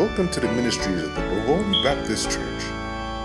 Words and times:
Welcome 0.00 0.30
to 0.30 0.40
the 0.40 0.50
ministries 0.52 1.02
of 1.02 1.14
the 1.14 1.20
Bovoni 1.20 1.84
Baptist 1.84 2.30
Church, 2.30 2.62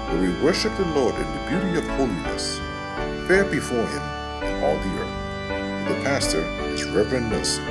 where 0.09 0.21
we 0.21 0.43
worship 0.43 0.75
the 0.75 0.83
Lord 0.83 1.15
in 1.15 1.21
the 1.21 1.49
beauty 1.49 1.77
of 1.77 1.87
holiness, 1.95 2.59
fair 3.29 3.45
before 3.45 3.87
Him 3.87 4.01
in 4.43 4.61
all 4.61 4.75
the 4.75 4.89
earth. 4.99 5.87
The 5.87 6.03
pastor 6.03 6.41
is 6.73 6.83
Reverend 6.83 7.29
Nelson. 7.29 7.63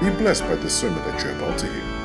Be 0.00 0.08
blessed 0.08 0.44
by 0.44 0.54
the 0.54 0.70
sermon 0.70 1.02
that 1.04 1.22
you're 1.22 1.36
about 1.36 1.58
to 1.58 1.66
hear. 1.66 1.99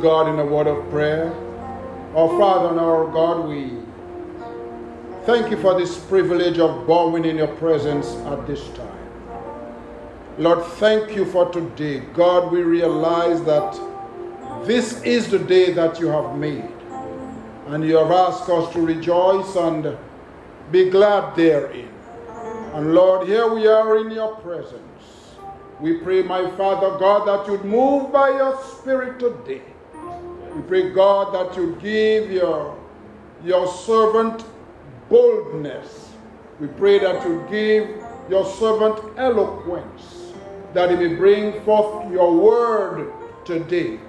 God 0.00 0.28
in 0.28 0.38
a 0.38 0.44
word 0.44 0.66
of 0.66 0.88
prayer. 0.90 1.32
Our 2.14 2.28
Father 2.38 2.70
and 2.70 2.80
our 2.80 3.06
God, 3.12 3.48
we 3.48 3.72
thank 5.26 5.50
you 5.50 5.56
for 5.58 5.78
this 5.78 5.98
privilege 5.98 6.58
of 6.58 6.86
bowing 6.86 7.24
in 7.24 7.36
your 7.36 7.54
presence 7.56 8.14
at 8.26 8.46
this 8.46 8.66
time. 8.70 8.86
Lord, 10.38 10.64
thank 10.74 11.14
you 11.16 11.24
for 11.24 11.50
today. 11.50 12.00
God, 12.14 12.52
we 12.52 12.62
realize 12.62 13.42
that 13.44 13.78
this 14.64 15.02
is 15.02 15.30
the 15.30 15.38
day 15.38 15.72
that 15.72 15.98
you 16.00 16.08
have 16.08 16.36
made, 16.36 16.70
and 17.66 17.84
you 17.84 17.96
have 17.96 18.10
asked 18.10 18.48
us 18.48 18.72
to 18.72 18.80
rejoice 18.80 19.56
and 19.56 19.96
be 20.70 20.90
glad 20.90 21.34
therein. 21.36 21.88
And 22.74 22.94
Lord, 22.94 23.26
here 23.26 23.52
we 23.52 23.66
are 23.66 23.98
in 23.98 24.10
your 24.10 24.36
presence. 24.36 24.82
We 25.80 25.98
pray, 25.98 26.22
my 26.22 26.50
Father 26.56 26.98
God, 26.98 27.26
that 27.26 27.50
you'd 27.50 27.64
move 27.64 28.12
by 28.12 28.30
your 28.30 28.60
Spirit 28.62 29.18
today. 29.18 29.62
We 30.58 30.64
pray, 30.64 30.90
God, 30.90 31.32
that 31.34 31.56
you'd 31.56 31.80
give 31.80 32.32
your, 32.32 32.76
your 33.44 33.68
servant 33.68 34.44
boldness. 35.08 36.10
We 36.58 36.66
pray 36.66 36.98
that 36.98 37.24
you'd 37.24 37.48
give 37.48 37.88
your 38.28 38.44
servant 38.44 38.98
eloquence, 39.16 40.32
that 40.74 40.90
he 40.90 40.96
may 40.96 41.14
bring 41.14 41.62
forth 41.62 42.10
your 42.10 42.36
word 42.36 43.12
today. 43.44 44.00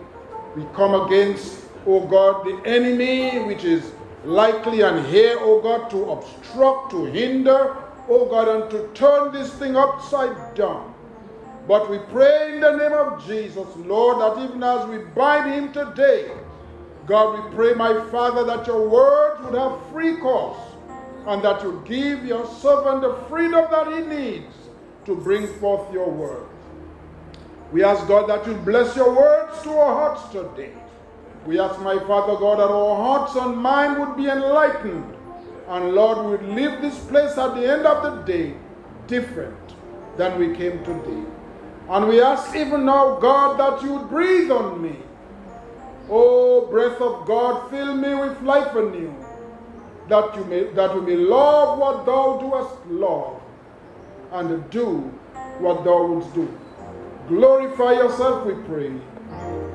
We 0.56 0.66
come 0.74 1.00
against, 1.06 1.66
O 1.86 2.00
God, 2.08 2.44
the 2.44 2.68
enemy, 2.68 3.44
which 3.46 3.64
is 3.64 3.92
likely 4.26 4.82
and 4.82 5.06
here, 5.06 5.38
O 5.42 5.62
God, 5.62 5.92
to 5.92 6.10
obstruct, 6.10 6.90
to 6.92 7.06
hinder, 7.06 7.78
O 8.10 8.26
God, 8.26 8.48
and 8.48 8.72
to 8.72 8.88
turn 8.96 9.32
this 9.32 9.54
thing 9.54 9.76
upside 9.76 10.56
down. 10.56 10.89
But 11.70 11.88
we 11.88 12.00
pray 12.00 12.56
in 12.56 12.62
the 12.62 12.78
name 12.78 12.94
of 12.94 13.24
Jesus, 13.28 13.68
Lord, 13.76 14.20
that 14.22 14.44
even 14.44 14.64
as 14.64 14.88
we 14.88 14.98
bind 15.14 15.54
him 15.54 15.72
today, 15.72 16.32
God, 17.06 17.44
we 17.44 17.56
pray, 17.56 17.76
my 17.76 18.10
Father, 18.10 18.44
that 18.44 18.66
your 18.66 18.90
words 18.90 19.44
would 19.44 19.54
have 19.54 19.80
free 19.92 20.18
course 20.18 20.58
and 21.28 21.44
that 21.44 21.62
you 21.62 21.84
give 21.86 22.26
your 22.26 22.48
servant 22.48 23.02
the 23.02 23.14
freedom 23.30 23.68
that 23.70 23.86
he 23.94 24.00
needs 24.00 24.56
to 25.06 25.16
bring 25.16 25.46
forth 25.60 25.94
your 25.94 26.10
word. 26.10 26.48
We 27.72 27.84
ask, 27.84 28.08
God, 28.08 28.28
that 28.30 28.48
you 28.48 28.56
bless 28.56 28.96
your 28.96 29.16
words 29.16 29.62
to 29.62 29.70
our 29.70 29.94
hearts 29.94 30.28
today. 30.32 30.74
We 31.46 31.60
ask, 31.60 31.80
my 31.82 32.00
Father 32.00 32.36
God, 32.40 32.58
that 32.58 32.72
our 32.72 32.96
hearts 32.96 33.36
and 33.36 33.56
mind 33.56 34.00
would 34.00 34.18
be 34.18 34.28
enlightened. 34.28 35.14
And 35.68 35.94
Lord, 35.94 36.26
we 36.26 36.32
would 36.32 36.56
leave 36.56 36.82
this 36.82 36.98
place 37.06 37.38
at 37.38 37.54
the 37.54 37.72
end 37.72 37.86
of 37.86 38.02
the 38.02 38.24
day 38.24 38.56
different 39.06 39.76
than 40.18 40.40
we 40.40 40.58
came 40.58 40.84
today. 40.84 41.39
And 41.90 42.08
we 42.08 42.22
ask 42.22 42.56
even 42.56 42.86
now, 42.86 43.16
God, 43.20 43.60
that 43.60 43.84
you 43.84 43.96
would 43.96 44.10
breathe 44.10 44.52
on 44.52 44.80
me. 44.82 44.96
Oh, 46.10 46.68
breath 46.68 47.02
of 47.02 47.26
God, 47.26 47.70
fill 47.72 47.96
me 47.96 48.14
with 48.14 48.42
life 48.42 48.76
anew, 48.76 49.14
that 50.08 50.36
you 50.36 50.44
may 50.46 50.64
that 50.74 50.94
we 50.96 51.02
may 51.02 51.16
love 51.16 51.78
what 51.80 52.06
thou 52.06 52.38
doest 52.38 52.76
love, 52.88 53.42
and 54.32 54.70
do 54.70 54.98
what 55.60 55.84
thou 55.84 56.06
wouldst 56.06 56.34
do. 56.34 56.48
Glorify 57.28 57.94
yourself, 57.94 58.46
we 58.46 58.54
pray, 58.64 58.92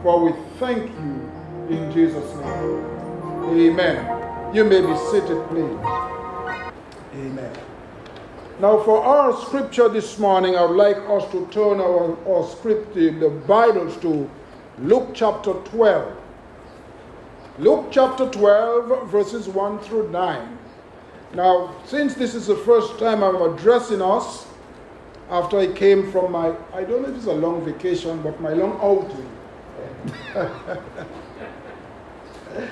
for 0.02 0.24
we 0.24 0.32
thank 0.58 0.90
you 0.90 1.76
in 1.76 1.92
Jesus' 1.92 2.34
name. 2.36 2.94
Amen. 3.44 4.54
You 4.54 4.64
may 4.64 4.80
be 4.80 4.96
seated, 5.10 5.46
please. 5.48 5.78
Amen. 7.14 7.73
Now, 8.60 8.80
for 8.84 9.02
our 9.02 9.36
scripture 9.44 9.88
this 9.88 10.16
morning, 10.16 10.54
I 10.54 10.64
would 10.64 10.76
like 10.76 10.98
us 11.08 11.28
to 11.32 11.44
turn 11.50 11.80
our, 11.80 12.16
our 12.28 12.48
script, 12.48 12.94
the 12.94 13.10
Bibles, 13.48 13.96
to 14.02 14.30
Luke 14.78 15.08
chapter 15.12 15.54
12. 15.54 16.16
Luke 17.58 17.88
chapter 17.90 18.30
12, 18.30 19.10
verses 19.10 19.48
1 19.48 19.80
through 19.80 20.08
9. 20.10 20.58
Now, 21.34 21.74
since 21.84 22.14
this 22.14 22.36
is 22.36 22.46
the 22.46 22.54
first 22.54 22.96
time 23.00 23.24
I'm 23.24 23.42
addressing 23.42 24.00
us, 24.00 24.46
after 25.30 25.58
I 25.58 25.72
came 25.72 26.12
from 26.12 26.30
my, 26.30 26.54
I 26.72 26.84
don't 26.84 27.02
know 27.02 27.08
if 27.08 27.16
it's 27.16 27.26
a 27.26 27.32
long 27.32 27.64
vacation, 27.64 28.22
but 28.22 28.40
my 28.40 28.52
long 28.52 28.78
outing. 28.80 29.28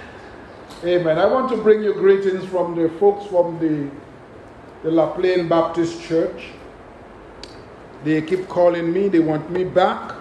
Amen. 0.85 1.19
I 1.19 1.27
want 1.27 1.51
to 1.51 1.57
bring 1.57 1.83
you 1.83 1.93
greetings 1.95 2.45
from 2.45 2.77
the 2.77 2.89
folks 3.01 3.27
from 3.27 3.59
the 3.59 3.91
the 4.83 4.91
La 4.91 5.15
Plaine 5.15 5.49
Baptist 5.49 6.03
Church. 6.03 6.49
They 8.05 8.21
keep 8.23 8.49
calling 8.49 8.93
me, 8.93 9.09
they 9.09 9.21
want 9.21 9.51
me 9.51 9.65
back. 9.65 10.15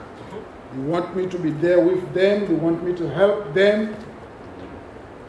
They 0.73 0.81
want 0.81 1.15
me 1.15 1.27
to 1.27 1.37
be 1.37 1.49
there 1.49 1.79
with 1.79 2.13
them, 2.13 2.47
they 2.47 2.53
want 2.53 2.83
me 2.83 2.95
to 2.95 3.09
help 3.09 3.53
them. 3.53 3.95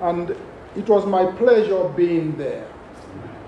And 0.00 0.31
it 0.76 0.88
was 0.88 1.06
my 1.06 1.25
pleasure 1.25 1.88
being 1.97 2.37
there. 2.37 2.66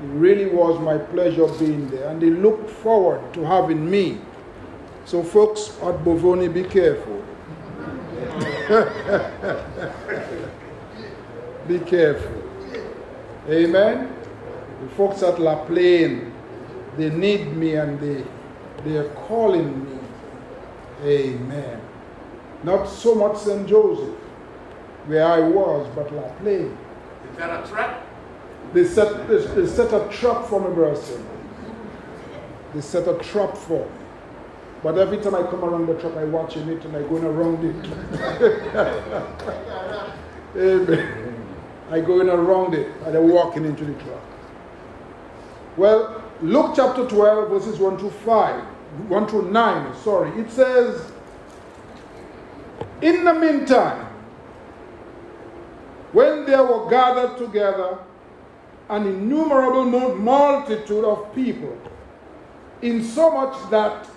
It 0.03 0.06
really 0.06 0.47
was 0.47 0.81
my 0.81 0.99
pleasure 0.99 1.47
being 1.59 1.89
there. 1.91 2.09
And 2.09 2.21
they 2.21 2.31
looked 2.31 2.71
forward 2.71 3.33
to 3.34 3.44
having 3.44 3.91
me. 3.91 4.21
So, 5.05 5.23
folks 5.23 5.77
at 5.83 6.03
Bovoni, 6.03 6.53
be 6.53 6.65
careful. 6.65 7.23
be 11.69 11.78
careful. 11.81 12.43
Amen. 13.49 14.24
Folks 14.97 15.22
at 15.22 15.41
La 15.41 15.65
Plaine, 15.65 16.32
they 16.97 17.10
need 17.10 17.56
me 17.56 17.75
and 17.75 17.99
they, 18.00 18.25
they 18.84 18.97
are 18.97 19.09
calling 19.27 19.84
me. 19.84 19.99
Amen. 21.03 21.81
Not 22.62 22.87
so 22.87 23.15
much 23.15 23.38
St. 23.38 23.66
Joseph, 23.69 24.15
where 25.06 25.27
I 25.27 25.41
was, 25.41 25.88
but 25.94 26.12
La 26.15 26.28
Plaine. 26.38 26.77
Is 27.31 27.38
that 27.38 27.65
a 27.65 27.69
trap? 27.69 28.06
They 28.72 28.84
set, 28.84 29.28
they, 29.28 29.38
they 29.38 29.66
set 29.66 29.93
a 29.93 30.09
trap 30.10 30.47
for 30.47 30.60
me, 30.60 30.75
brother. 30.75 31.00
They 32.75 32.81
set 32.81 33.09
a 33.09 33.19
trap 33.19 33.56
for 33.56 33.84
me. 33.84 33.93
But 34.82 34.99
every 34.99 35.19
time 35.19 35.34
I 35.34 35.43
come 35.43 35.65
around 35.65 35.87
the 35.87 35.94
trap, 35.94 36.15
I 36.16 36.25
watching 36.25 36.69
it 36.69 36.84
and 36.84 36.94
I 36.94 37.03
going 37.03 37.25
around 37.25 37.65
it. 37.65 37.75
Amen. 40.56 41.34
I 41.91 42.00
going 42.00 42.28
around 42.28 42.75
it 42.75 42.93
and 43.05 43.16
I 43.16 43.19
walking 43.19 43.65
into 43.65 43.84
the 43.84 43.94
trap. 43.94 44.21
Well, 45.77 46.23
Luke 46.41 46.73
chapter 46.77 47.07
12, 47.09 47.49
verses 47.51 47.79
1 47.81 47.99
to 47.99 48.11
5, 48.11 48.65
1 49.09 49.27
to 49.29 49.43
9, 49.43 49.97
sorry, 49.97 50.41
it 50.41 50.51
says, 50.51 51.11
In 53.03 53.25
the 53.25 53.35
meantime, 53.35 54.07
when 56.12 56.47
there 56.47 56.62
were 56.62 56.88
gathered 56.88 57.37
together 57.38 57.99
an 58.88 59.06
innumerable 59.06 60.15
multitude 60.15 61.05
of 61.05 61.35
people, 61.35 61.77
insomuch 62.81 63.70
that 63.70 64.09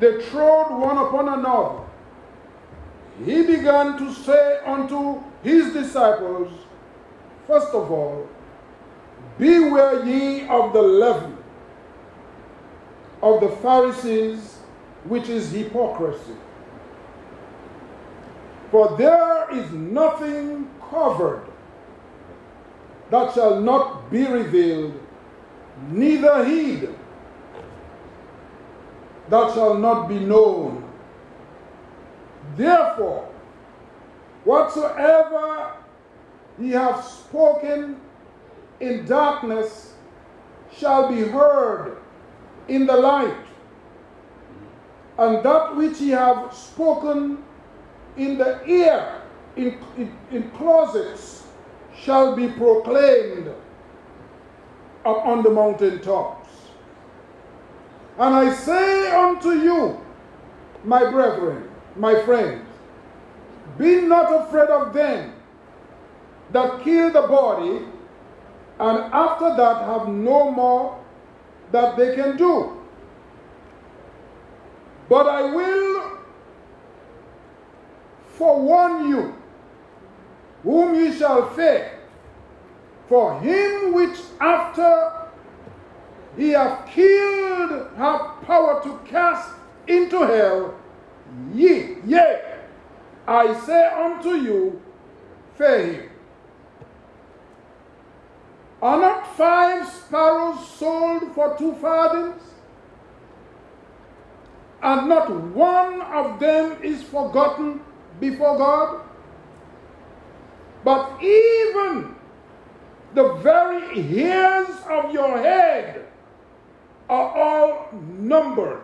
they 0.00 0.22
trod 0.22 0.80
one 0.80 0.96
upon 0.96 1.38
another, 1.38 1.80
he 3.26 3.42
began 3.42 3.98
to 3.98 4.12
say 4.14 4.58
unto 4.64 5.20
his 5.42 5.72
disciples, 5.74 6.50
First 7.46 7.74
of 7.74 7.90
all, 7.90 8.28
Beware 9.38 10.04
ye 10.04 10.46
of 10.48 10.72
the 10.72 10.82
leaven 10.82 11.36
of 13.22 13.40
the 13.40 13.48
Pharisees, 13.48 14.58
which 15.04 15.28
is 15.28 15.50
hypocrisy. 15.52 16.36
For 18.70 18.96
there 18.96 19.50
is 19.52 19.70
nothing 19.72 20.68
covered 20.90 21.46
that 23.10 23.34
shall 23.34 23.60
not 23.60 24.10
be 24.10 24.26
revealed, 24.26 24.98
neither 25.90 26.44
hid 26.44 26.94
that 29.28 29.54
shall 29.54 29.74
not 29.74 30.08
be 30.08 30.18
known. 30.18 30.88
Therefore, 32.56 33.32
Whatsoever 34.44 35.72
ye 36.58 36.70
have 36.70 37.04
spoken 37.04 38.00
in 38.82 39.06
darkness 39.06 39.94
shall 40.76 41.08
be 41.08 41.22
heard 41.22 41.98
in 42.66 42.84
the 42.84 42.96
light, 42.96 43.46
and 45.18 45.44
that 45.44 45.76
which 45.76 46.00
ye 46.00 46.10
have 46.10 46.52
spoken 46.52 47.38
in 48.16 48.36
the 48.38 48.60
ear, 48.68 49.22
in, 49.56 49.78
in, 49.96 50.16
in 50.32 50.50
closets, 50.50 51.44
shall 51.94 52.34
be 52.34 52.48
proclaimed 52.48 53.48
up 55.04 55.26
on 55.26 55.42
the 55.44 55.50
mountain 55.50 56.00
tops. 56.00 56.50
And 58.18 58.34
I 58.34 58.52
say 58.52 59.10
unto 59.12 59.50
you, 59.50 60.00
my 60.84 61.08
brethren, 61.08 61.70
my 61.96 62.20
friends, 62.24 62.66
be 63.78 64.00
not 64.02 64.46
afraid 64.46 64.68
of 64.68 64.92
them 64.92 65.32
that 66.50 66.82
kill 66.82 67.12
the 67.12 67.22
body, 67.22 67.86
and 68.78 68.98
after 69.12 69.54
that 69.56 69.84
have 69.84 70.08
no 70.08 70.50
more 70.50 71.02
that 71.72 71.96
they 71.96 72.14
can 72.14 72.36
do. 72.36 72.78
But 75.08 75.26
I 75.26 75.42
will 75.54 76.18
forewarn 78.28 79.08
you 79.08 79.34
whom 80.62 80.94
ye 80.94 81.12
shall 81.12 81.50
fear. 81.50 81.98
For 83.08 83.38
him 83.40 83.92
which 83.92 84.18
after 84.40 85.12
he 86.36 86.50
hath 86.50 86.86
killed 86.88 87.88
have 87.96 88.42
power 88.42 88.82
to 88.82 88.98
cast 89.04 89.50
into 89.86 90.20
hell, 90.20 90.74
ye, 91.52 91.96
yea, 92.06 92.58
I 93.26 93.54
say 93.66 93.86
unto 93.86 94.30
you, 94.30 94.80
fear 95.56 95.92
him. 95.92 96.11
Are 98.82 99.00
not 99.00 99.36
five 99.36 99.88
sparrows 99.88 100.68
sold 100.70 101.32
for 101.36 101.56
two 101.56 101.72
farthings? 101.74 102.42
And 104.82 105.08
not 105.08 105.30
one 105.30 106.02
of 106.02 106.40
them 106.40 106.82
is 106.82 107.04
forgotten 107.04 107.80
before 108.18 108.58
God? 108.58 109.02
But 110.82 111.22
even 111.22 112.16
the 113.14 113.34
very 113.34 114.02
hairs 114.02 114.74
of 114.90 115.14
your 115.14 115.38
head 115.38 116.06
are 117.08 117.38
all 117.38 117.88
numbered. 117.92 118.82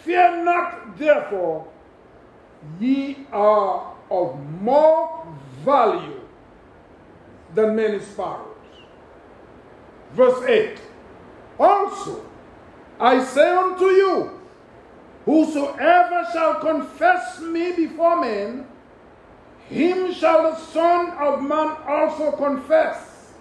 Fear 0.00 0.44
not, 0.44 0.96
therefore, 0.96 1.68
ye 2.80 3.26
are 3.32 3.94
of 4.10 4.38
more 4.62 5.26
value 5.62 6.20
than 7.54 7.76
many 7.76 8.00
sparrows. 8.00 8.51
Verse 10.14 10.42
8 10.46 10.78
Also, 11.58 12.24
I 13.00 13.24
say 13.24 13.48
unto 13.48 13.86
you, 13.86 14.40
whosoever 15.24 16.26
shall 16.32 16.56
confess 16.56 17.40
me 17.40 17.72
before 17.72 18.20
men, 18.20 18.66
him 19.68 20.12
shall 20.12 20.42
the 20.42 20.56
Son 20.56 21.10
of 21.12 21.42
Man 21.42 21.76
also 21.86 22.32
confess 22.32 23.32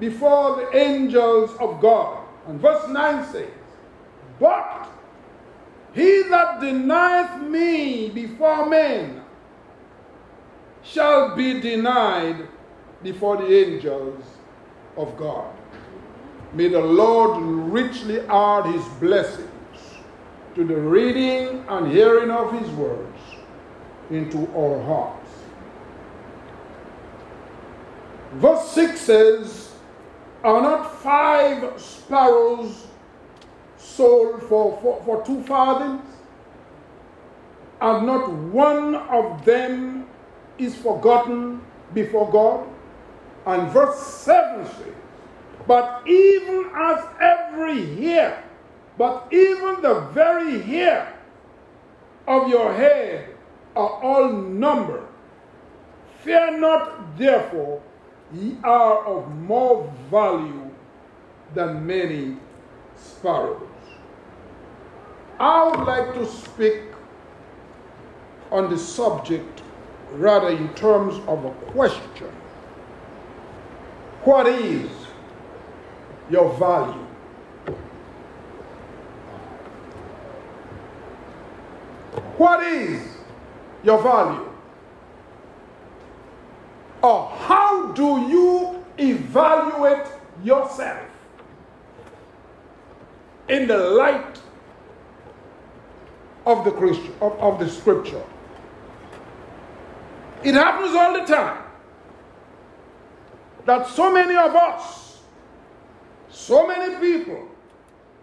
before 0.00 0.56
the 0.56 0.76
angels 0.76 1.50
of 1.60 1.80
God. 1.80 2.24
And 2.48 2.60
verse 2.60 2.88
9 2.88 3.32
says, 3.32 3.48
But 4.40 4.88
he 5.94 6.24
that 6.28 6.60
denieth 6.60 7.40
me 7.42 8.08
before 8.08 8.66
men 8.68 9.22
shall 10.82 11.36
be 11.36 11.60
denied 11.60 12.48
before 13.02 13.36
the 13.36 13.46
angels 13.46 14.24
of 14.96 15.16
God. 15.16 15.53
May 16.54 16.68
the 16.68 16.80
Lord 16.80 17.42
richly 17.72 18.20
add 18.20 18.66
his 18.66 18.84
blessings 19.00 19.48
to 20.54 20.64
the 20.64 20.76
reading 20.76 21.64
and 21.68 21.90
hearing 21.90 22.30
of 22.30 22.52
his 22.60 22.70
words 22.70 23.18
into 24.08 24.48
our 24.56 24.80
hearts. 24.84 25.30
Verse 28.34 28.68
6 28.70 29.00
says, 29.00 29.72
Are 30.44 30.62
not 30.62 30.94
five 31.00 31.80
sparrows 31.80 32.86
sold 33.76 34.40
for, 34.44 34.78
for, 34.80 35.02
for 35.04 35.26
two 35.26 35.42
farthings? 35.42 36.08
And 37.80 38.06
not 38.06 38.32
one 38.32 38.94
of 38.94 39.44
them 39.44 40.06
is 40.58 40.76
forgotten 40.76 41.60
before 41.92 42.30
God? 42.30 42.68
And 43.44 43.72
verse 43.72 43.98
7 43.98 44.66
says, 44.66 44.94
But 45.66 46.06
even 46.06 46.70
as 46.74 47.04
every 47.20 47.96
hair, 47.96 48.44
but 48.98 49.28
even 49.32 49.80
the 49.82 50.00
very 50.12 50.60
hair 50.60 51.18
of 52.28 52.48
your 52.48 52.72
head 52.74 53.34
are 53.74 54.02
all 54.02 54.28
numbered. 54.32 55.06
Fear 56.22 56.58
not, 56.58 57.16
therefore, 57.18 57.82
ye 58.32 58.56
are 58.62 59.04
of 59.04 59.34
more 59.36 59.92
value 60.10 60.70
than 61.54 61.86
many 61.86 62.36
sparrows. 62.96 63.60
I 65.38 65.68
would 65.68 65.86
like 65.86 66.14
to 66.14 66.26
speak 66.26 66.82
on 68.50 68.70
the 68.70 68.78
subject 68.78 69.62
rather 70.12 70.48
in 70.48 70.72
terms 70.74 71.16
of 71.26 71.44
a 71.44 71.50
question. 71.72 72.30
What 74.22 74.46
is 74.46 74.90
your 76.30 76.52
value? 76.58 77.06
What 82.38 82.62
is 82.62 83.02
your 83.82 84.02
value? 84.02 84.48
Or 87.02 87.28
how 87.28 87.92
do 87.92 88.26
you 88.28 88.84
evaluate 88.98 90.06
yourself 90.42 91.06
in 93.48 93.66
the 93.68 93.76
light 93.76 94.40
of 96.46 96.64
the 96.64 96.70
Christian 96.70 97.12
of, 97.20 97.32
of 97.38 97.58
the 97.58 97.68
scripture? 97.68 98.22
It 100.42 100.54
happens 100.54 100.94
all 100.94 101.12
the 101.12 101.26
time 101.26 101.62
that 103.64 103.86
so 103.88 104.12
many 104.12 104.36
of 104.36 104.54
us, 104.54 105.03
so 106.34 106.66
many 106.66 106.96
people, 106.96 107.48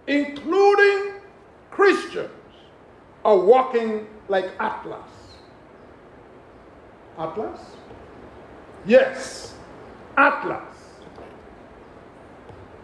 including 0.06 1.14
Christians, 1.72 2.30
are 3.24 3.38
walking 3.38 4.06
like 4.28 4.52
Atlas. 4.60 5.00
Atlas? 7.18 7.60
Yes, 8.86 9.56
Atlas. 10.18 10.62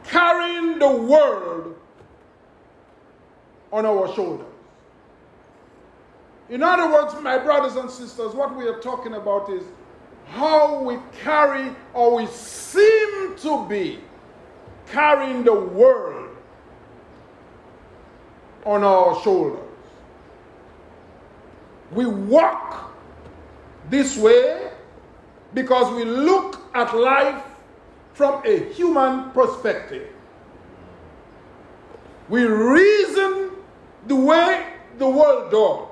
Carrying 0.05 0.79
the 0.79 0.89
world 0.89 1.75
on 3.73 3.85
our 3.85 4.13
shoulders. 4.13 4.47
In 6.49 6.63
other 6.63 6.89
words, 6.89 7.13
my 7.21 7.37
brothers 7.37 7.75
and 7.75 7.91
sisters, 7.91 8.33
what 8.33 8.55
we 8.55 8.65
are 8.65 8.79
talking 8.79 9.15
about 9.15 9.49
is 9.49 9.63
how 10.27 10.81
we 10.81 10.97
carry 11.21 11.75
or 11.93 12.15
we 12.15 12.27
seem 12.27 13.35
to 13.37 13.65
be 13.67 13.99
carrying 14.91 15.43
the 15.43 15.53
world 15.53 16.35
on 18.65 18.83
our 18.83 19.21
shoulders. 19.23 19.63
We 21.91 22.05
walk 22.05 22.93
this 23.89 24.17
way 24.17 24.71
because 25.53 25.93
we 25.95 26.03
look 26.03 26.59
at 26.75 26.95
life 26.95 27.43
from 28.13 28.41
a 28.45 28.73
human 28.73 29.31
perspective. 29.31 30.09
We 32.29 32.43
reason 32.43 33.51
the 34.07 34.15
way 34.15 34.73
the 34.97 35.07
world 35.07 35.51
does 35.51 35.87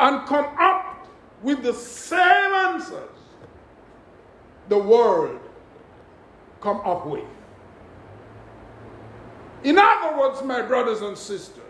and 0.00 0.26
come 0.26 0.46
up 0.58 1.06
with 1.42 1.62
the 1.62 1.72
same 1.72 2.20
answers 2.20 3.10
the 4.68 4.78
world 4.78 5.40
come 6.64 6.80
up 6.80 7.06
with. 7.06 7.24
In 9.62 9.78
other 9.78 10.18
words, 10.18 10.42
my 10.42 10.62
brothers 10.62 11.02
and 11.02 11.16
sisters, 11.16 11.62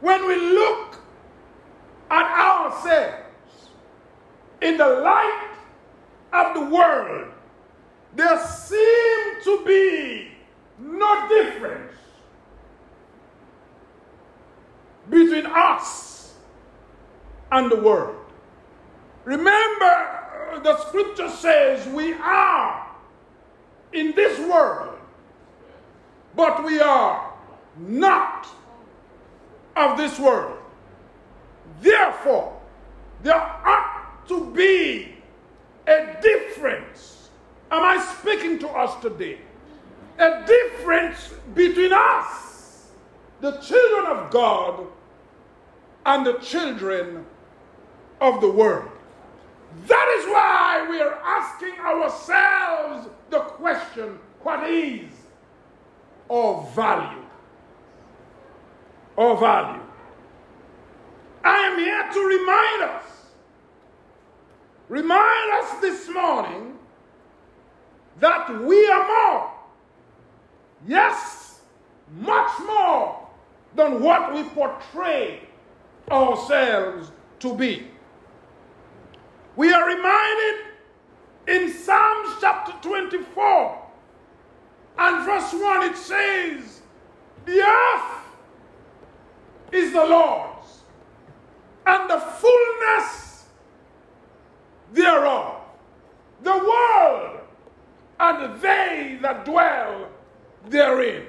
when 0.00 0.26
we 0.28 0.36
look 0.36 0.98
at 2.10 2.26
ourselves 2.26 3.70
in 4.60 4.76
the 4.76 4.86
light 4.86 5.48
of 6.34 6.54
the 6.54 6.74
world, 6.74 7.28
there 8.14 8.38
seems 8.46 9.44
to 9.44 9.64
be 9.66 10.32
no 10.78 11.28
difference 11.28 11.92
between 15.08 15.46
us 15.46 16.34
and 17.52 17.70
the 17.70 17.76
world. 17.76 18.16
Remember, 19.24 20.60
the 20.62 20.76
scripture 20.86 21.30
says 21.30 21.86
we 21.88 22.12
are 22.14 22.89
in 23.92 24.12
this 24.14 24.38
world, 24.38 24.98
but 26.36 26.64
we 26.64 26.80
are 26.80 27.32
not 27.76 28.46
of 29.76 29.96
this 29.96 30.18
world. 30.18 30.58
Therefore, 31.80 32.60
there 33.22 33.40
ought 33.40 34.26
to 34.28 34.50
be 34.52 35.14
a 35.86 36.16
difference. 36.20 37.30
Am 37.70 37.82
I 37.82 38.02
speaking 38.18 38.58
to 38.60 38.68
us 38.68 39.00
today? 39.00 39.38
A 40.18 40.44
difference 40.46 41.32
between 41.54 41.92
us, 41.92 42.88
the 43.40 43.52
children 43.58 44.16
of 44.16 44.30
God, 44.30 44.86
and 46.04 46.26
the 46.26 46.34
children 46.34 47.24
of 48.20 48.40
the 48.40 48.50
world. 48.50 48.89
That 49.86 50.16
is 50.18 50.26
why 50.26 50.86
we 50.90 51.00
are 51.00 51.14
asking 51.24 51.78
ourselves 51.78 53.08
the 53.30 53.40
question 53.40 54.18
what 54.42 54.68
is 54.68 55.10
our 56.30 56.66
value? 56.74 57.24
Our 59.18 59.36
value. 59.36 59.82
I 61.44 61.56
am 61.58 61.78
here 61.78 62.08
to 62.12 62.20
remind 62.20 62.82
us, 62.96 63.04
remind 64.88 65.52
us 65.62 65.80
this 65.80 66.08
morning 66.08 66.78
that 68.18 68.62
we 68.62 68.86
are 68.88 69.06
more. 69.06 69.52
Yes, 70.86 71.60
much 72.18 72.50
more 72.66 73.28
than 73.74 74.02
what 74.02 74.34
we 74.34 74.42
portray 74.44 75.40
ourselves 76.10 77.12
to 77.40 77.54
be. 77.54 77.89
We 79.56 79.72
are 79.72 79.86
reminded 79.86 80.64
in 81.48 81.72
Psalms 81.72 82.36
chapter 82.40 82.72
24 82.82 83.86
and 84.98 85.24
verse 85.26 85.52
1 85.52 85.82
it 85.90 85.96
says, 85.96 86.82
The 87.46 87.60
earth 87.62 88.24
is 89.72 89.92
the 89.92 90.04
Lord's 90.04 90.82
and 91.86 92.10
the 92.10 92.18
fullness 92.18 93.46
thereof, 94.92 95.60
the 96.42 96.56
world 96.56 97.40
and 98.20 98.60
they 98.60 99.18
that 99.22 99.44
dwell 99.44 100.08
therein. 100.68 101.24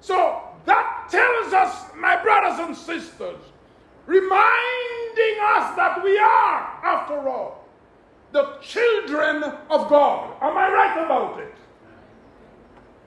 So 0.00 0.42
that 0.66 1.08
tells 1.10 1.52
us, 1.52 1.86
my 1.96 2.22
brothers 2.22 2.58
and 2.60 2.76
sisters, 2.76 3.40
reminding 5.12 5.40
us 5.42 5.76
that 5.76 6.02
we 6.02 6.18
are, 6.18 6.80
after 6.84 7.28
all, 7.28 7.64
the 8.32 8.56
children 8.62 9.42
of 9.42 9.88
God. 9.88 10.36
Am 10.40 10.56
I 10.56 10.72
right 10.72 11.04
about 11.04 11.40
it? 11.40 11.54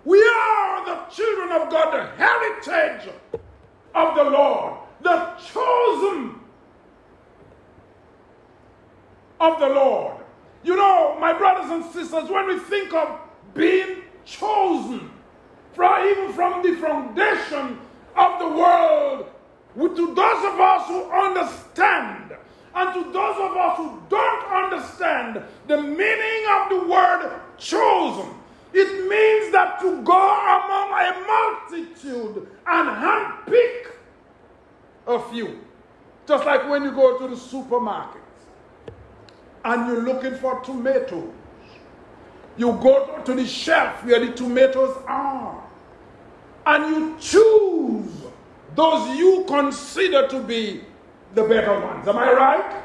We 0.03 0.19
are 0.19 0.85
the 0.85 1.15
children 1.15 1.61
of 1.61 1.71
God, 1.71 1.93
the 1.93 2.23
heritage 2.23 3.11
of 3.95 4.15
the 4.15 4.23
Lord, 4.23 4.75
the 5.01 5.31
chosen 5.51 6.39
of 9.39 9.59
the 9.59 9.67
Lord. 9.67 10.17
You 10.63 10.75
know, 10.75 11.17
my 11.19 11.33
brothers 11.33 11.71
and 11.71 11.85
sisters, 11.85 12.29
when 12.29 12.47
we 12.47 12.59
think 12.59 12.93
of 12.93 13.19
being 13.53 14.03
chosen, 14.25 15.11
from, 15.73 16.07
even 16.07 16.33
from 16.33 16.61
the 16.61 16.75
foundation 16.79 17.79
of 18.15 18.39
the 18.39 18.47
world, 18.47 19.29
to 19.77 20.15
those 20.15 20.45
of 20.45 20.59
us 20.59 20.87
who 20.87 21.03
understand, 21.11 22.33
and 22.75 22.93
to 22.93 23.11
those 23.11 23.35
of 23.37 23.57
us 23.57 23.77
who 23.77 24.01
don't 24.09 24.51
understand 24.51 25.43
the 25.67 25.81
meaning 25.81 26.45
of 26.51 26.69
the 26.69 26.87
word 26.87 27.39
chosen, 27.57 28.29
it 28.73 29.07
means 29.09 29.51
that 29.53 29.79
to 29.81 30.01
go 30.01 30.13
among 30.13 30.91
a 30.91 31.13
multitude 31.27 32.47
and 32.67 32.89
handpick 32.89 33.91
a 35.07 35.19
few. 35.31 35.59
Just 36.27 36.45
like 36.45 36.67
when 36.69 36.83
you 36.83 36.91
go 36.91 37.17
to 37.19 37.27
the 37.27 37.37
supermarket 37.39 38.21
and 39.63 39.87
you're 39.87 40.03
looking 40.03 40.35
for 40.35 40.59
tomatoes. 40.61 41.31
You 42.57 42.71
go 42.81 43.21
to 43.25 43.33
the 43.33 43.45
shelf 43.45 44.03
where 44.05 44.25
the 44.25 44.31
tomatoes 44.31 44.95
are 45.07 45.63
and 46.65 46.95
you 46.95 47.17
choose 47.19 48.14
those 48.75 49.17
you 49.17 49.45
consider 49.47 50.27
to 50.27 50.39
be 50.41 50.81
the 51.33 51.43
better 51.43 51.79
ones. 51.79 52.07
Am 52.07 52.17
I 52.17 52.31
right? 52.31 52.83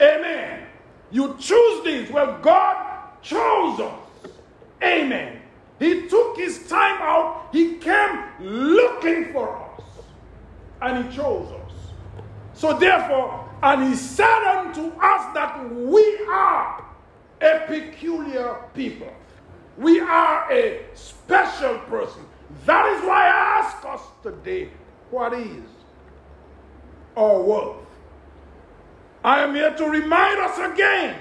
Amen. 0.00 0.66
You 1.10 1.36
choose 1.38 1.84
these. 1.84 2.10
Well, 2.10 2.38
God 2.40 3.22
chose 3.22 3.80
us. 3.80 4.30
Amen. 4.82 5.40
He 5.78 6.08
took 6.08 6.36
his 6.36 6.66
time 6.68 7.00
out. 7.00 7.48
He 7.52 7.76
came 7.76 8.24
looking 8.40 9.32
for 9.32 9.56
us. 9.56 9.84
And 10.80 11.04
he 11.04 11.16
chose 11.16 11.50
us. 11.52 11.72
So 12.52 12.78
therefore, 12.78 13.48
and 13.62 13.88
he 13.88 13.94
said 13.94 14.44
unto 14.44 14.88
us 15.00 15.34
that 15.34 15.72
we 15.74 16.18
are 16.30 16.84
a 17.40 17.60
peculiar 17.66 18.56
people. 18.74 19.12
We 19.76 20.00
are 20.00 20.50
a 20.52 20.84
special 20.94 21.78
person. 21.80 22.22
That 22.66 22.86
is 22.94 23.04
why 23.04 23.26
I 23.26 23.62
ask 23.62 23.84
us 23.86 24.00
today 24.22 24.70
what 25.10 25.32
is 25.32 25.62
our 27.16 27.40
worth. 27.42 27.76
I 29.24 29.42
am 29.42 29.54
here 29.54 29.74
to 29.74 29.84
remind 29.86 30.40
us 30.40 30.72
again 30.72 31.16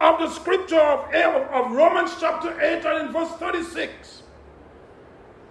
of 0.00 0.18
the 0.18 0.30
scripture 0.30 0.80
of, 0.80 1.14
of 1.14 1.72
Romans 1.72 2.16
chapter 2.18 2.60
8 2.60 2.84
and 2.84 3.06
in 3.06 3.12
verse 3.12 3.30
36. 3.38 4.22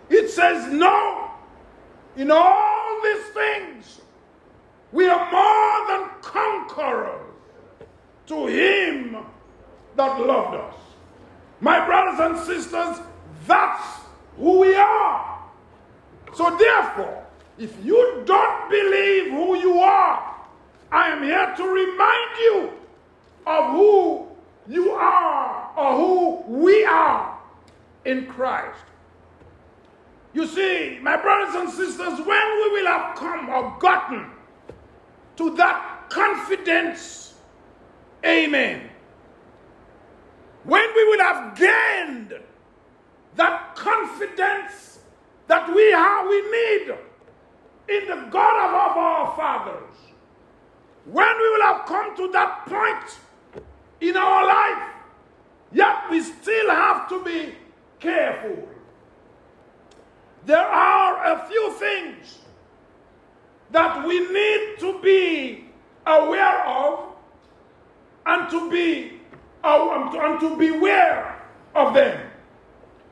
It 0.09 0.29
says, 0.29 0.71
No, 0.73 1.31
in 2.17 2.29
all 2.29 3.01
these 3.01 3.25
things, 3.33 4.01
we 4.91 5.07
are 5.07 5.31
more 5.31 5.87
than 5.87 6.09
conquerors 6.21 7.21
to 8.27 8.47
him 8.47 9.17
that 9.95 10.19
loved 10.19 10.55
us. 10.55 10.75
My 11.61 11.85
brothers 11.85 12.19
and 12.19 12.45
sisters, 12.45 12.99
that's 13.47 13.87
who 14.37 14.59
we 14.59 14.75
are. 14.75 15.40
So, 16.33 16.55
therefore, 16.57 17.25
if 17.57 17.73
you 17.83 18.23
don't 18.25 18.69
believe 18.69 19.31
who 19.31 19.57
you 19.57 19.79
are, 19.79 20.35
I 20.91 21.09
am 21.09 21.23
here 21.23 21.53
to 21.55 21.63
remind 21.63 22.37
you 22.39 22.71
of 23.45 23.71
who 23.71 24.27
you 24.67 24.91
are 24.91 25.71
or 25.77 25.95
who 25.97 26.43
we 26.47 26.83
are 26.85 27.37
in 28.05 28.27
Christ. 28.27 28.79
You 30.33 30.47
see, 30.47 30.99
my 31.01 31.17
brothers 31.17 31.55
and 31.55 31.69
sisters, 31.69 32.19
when 32.19 32.27
we 32.27 32.69
will 32.71 32.87
have 32.87 33.15
come 33.17 33.49
or 33.49 33.77
gotten 33.79 34.27
to 35.35 35.55
that 35.57 36.09
confidence, 36.09 37.33
amen, 38.25 38.89
when 40.63 40.95
we 40.95 41.03
will 41.05 41.19
have 41.19 41.57
gained 41.57 42.33
that 43.35 43.75
confidence 43.75 44.90
that 45.51 45.67
we 45.75 45.91
have, 45.91 46.29
we 46.29 46.41
need 46.49 46.95
in 47.89 48.07
the 48.07 48.25
God 48.31 48.69
of 48.69 48.97
our 48.97 49.35
fathers, 49.35 49.97
when 51.03 51.37
we 51.37 51.49
will 51.49 51.61
have 51.63 51.85
come 51.85 52.15
to 52.15 52.31
that 52.31 52.65
point 52.67 53.19
in 53.99 54.15
our 54.15 54.47
life, 54.47 54.93
yet 55.73 56.09
we 56.09 56.21
still 56.21 56.69
have 56.69 57.09
to 57.09 57.21
be 57.25 57.53
careful. 57.99 58.65
There 60.45 60.57
are 60.57 61.33
a 61.33 61.45
few 61.49 61.73
things 61.73 62.39
that 63.71 64.07
we 64.07 64.19
need 64.31 64.79
to 64.79 65.01
be 65.01 65.65
aware 66.07 66.65
of 66.65 67.13
and 68.25 68.49
to 68.51 68.71
be 68.71 69.19
and 69.65 70.39
to 70.39 70.55
beware 70.55 71.43
of 71.75 71.93
them. 71.93 72.25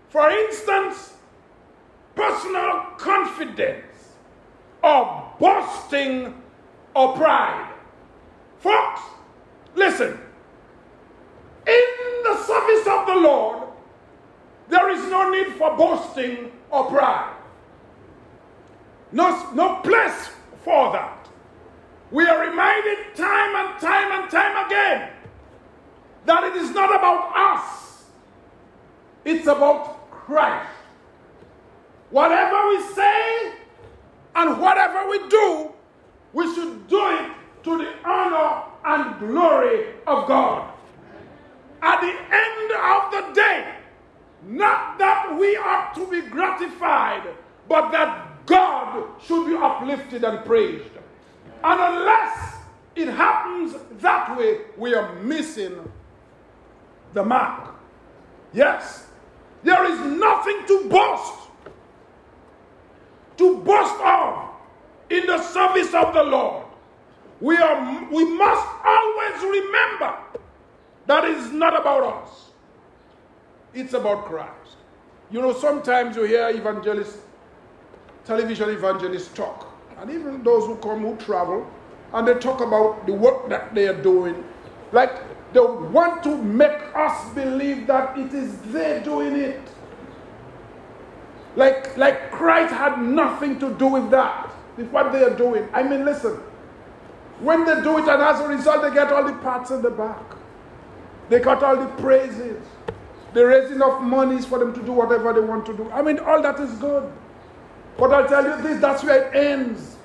For 0.07 0.29
instance, 0.29 1.15
personal 2.19 2.81
confidence 2.97 3.85
or 4.83 5.33
boasting 5.39 6.33
or 6.93 7.15
pride. 7.15 7.73
Folks, 8.57 9.01
listen. 9.75 10.19
In 11.65 12.23
the 12.23 12.35
service 12.43 12.87
of 12.87 13.07
the 13.07 13.15
Lord, 13.15 13.69
there 14.67 14.89
is 14.89 15.09
no 15.09 15.29
need 15.29 15.53
for 15.53 15.77
boasting 15.77 16.51
or 16.69 16.85
pride. 16.85 17.35
No, 19.13 19.51
no 19.53 19.75
place 19.77 20.29
for 20.63 20.91
that. 20.91 21.27
We 22.11 22.25
are 22.25 22.49
reminded 22.49 23.15
time 23.15 23.55
and 23.55 23.79
time 23.79 24.21
and 24.21 24.31
time 24.31 24.65
again 24.65 25.09
that 26.25 26.43
it 26.43 26.55
is 26.57 26.71
not 26.71 26.93
about 26.93 27.31
us, 27.35 28.03
it's 29.23 29.47
about 29.47 30.11
Christ. 30.11 30.78
Whatever 32.11 32.69
we 32.69 32.81
say 32.93 33.53
and 34.35 34.59
whatever 34.59 35.09
we 35.09 35.27
do, 35.29 35.71
we 36.33 36.53
should 36.53 36.87
do 36.87 37.09
it 37.09 37.31
to 37.63 37.77
the 37.77 37.91
honor 38.05 38.63
and 38.85 39.19
glory 39.19 39.87
of 40.07 40.27
God. 40.27 40.73
At 41.81 42.01
the 42.01 42.07
end 42.07 42.71
of 42.71 43.11
the 43.11 43.33
day, 43.33 43.75
not 44.43 44.97
that 44.97 45.37
we 45.39 45.55
are 45.55 45.93
to 45.95 46.07
be 46.09 46.21
gratified, 46.21 47.23
but 47.67 47.91
that 47.91 48.45
God 48.45 49.21
should 49.21 49.45
be 49.47 49.55
uplifted 49.55 50.23
and 50.23 50.43
praised. 50.45 50.91
And 51.63 51.79
unless 51.79 52.55
it 52.95 53.07
happens 53.09 53.75
that 54.01 54.37
way, 54.37 54.61
we 54.77 54.93
are 54.95 55.13
missing 55.15 55.89
the 57.13 57.23
mark. 57.23 57.75
Yes, 58.53 59.05
there 59.63 59.85
is 59.85 59.99
nothing 59.99 60.65
to 60.67 60.89
boast, 60.89 61.48
to 63.39 63.57
boast 63.61 63.99
of 64.01 64.49
in 65.09 65.25
the 65.25 65.41
service 65.41 65.93
of 65.93 66.13
the 66.13 66.23
Lord. 66.23 66.65
We, 67.41 67.55
are, 67.55 68.07
we 68.11 68.25
must 68.37 68.67
always 68.83 69.41
remember 69.41 70.17
that 71.07 71.23
it 71.23 71.37
is 71.37 71.51
not 71.51 71.79
about 71.79 72.03
us, 72.03 72.51
it's 73.73 73.93
about 73.93 74.25
Christ. 74.25 74.75
You 75.31 75.41
know, 75.41 75.53
sometimes 75.53 76.15
you 76.17 76.23
hear 76.23 76.49
evangelists, 76.49 77.19
television 78.25 78.69
evangelists 78.69 79.29
talk, 79.29 79.71
and 79.99 80.11
even 80.11 80.43
those 80.43 80.65
who 80.65 80.75
come 80.77 81.01
who 81.01 81.15
travel, 81.15 81.65
and 82.13 82.27
they 82.27 82.33
talk 82.35 82.59
about 82.61 83.05
the 83.05 83.13
work 83.13 83.47
that 83.49 83.73
they 83.73 83.87
are 83.87 84.01
doing. 84.01 84.43
Like 84.91 85.13
they 85.53 85.59
want 85.61 86.23
to 86.23 86.35
make 86.35 86.77
us 86.93 87.33
believe 87.33 87.87
that 87.87 88.17
it 88.17 88.33
is 88.33 88.59
they 88.73 89.01
doing 89.03 89.35
it. 89.35 89.61
Like, 91.55 91.97
like 91.97 92.31
Christ 92.31 92.73
had 92.73 93.01
nothing 93.01 93.59
to 93.59 93.73
do 93.75 93.87
with 93.87 94.11
that, 94.11 94.53
with 94.77 94.89
what 94.91 95.11
they 95.11 95.23
are 95.23 95.35
doing. 95.35 95.67
I 95.73 95.83
mean, 95.83 96.05
listen, 96.05 96.39
when 97.39 97.65
they 97.65 97.81
do 97.81 97.97
it, 97.97 98.07
and 98.07 98.21
as 98.21 98.39
a 98.39 98.47
result, 98.47 98.81
they 98.83 98.93
get 98.93 99.11
all 99.11 99.23
the 99.23 99.33
pats 99.33 99.71
in 99.71 99.81
the 99.81 99.89
back, 99.89 100.21
they 101.29 101.39
got 101.39 101.63
all 101.63 101.77
the 101.77 101.87
praises, 102.01 102.61
they 103.33 103.43
raise 103.43 103.71
enough 103.71 104.01
monies 104.01 104.45
for 104.45 104.59
them 104.59 104.73
to 104.73 104.81
do 104.83 104.91
whatever 104.91 105.33
they 105.33 105.39
want 105.39 105.65
to 105.67 105.77
do. 105.77 105.89
I 105.91 106.01
mean, 106.01 106.19
all 106.19 106.41
that 106.41 106.59
is 106.59 106.71
good. 106.73 107.11
But 107.97 108.13
I'll 108.13 108.27
tell 108.27 108.43
you 108.43 108.63
this 108.63 108.79
that's 108.81 109.03
where 109.03 109.27
it 109.27 109.35
ends. 109.35 109.97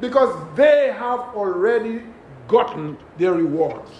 Because 0.00 0.34
they 0.56 0.92
have 0.96 1.20
already 1.34 2.02
gotten 2.48 2.96
their 3.18 3.32
rewards. 3.32 3.90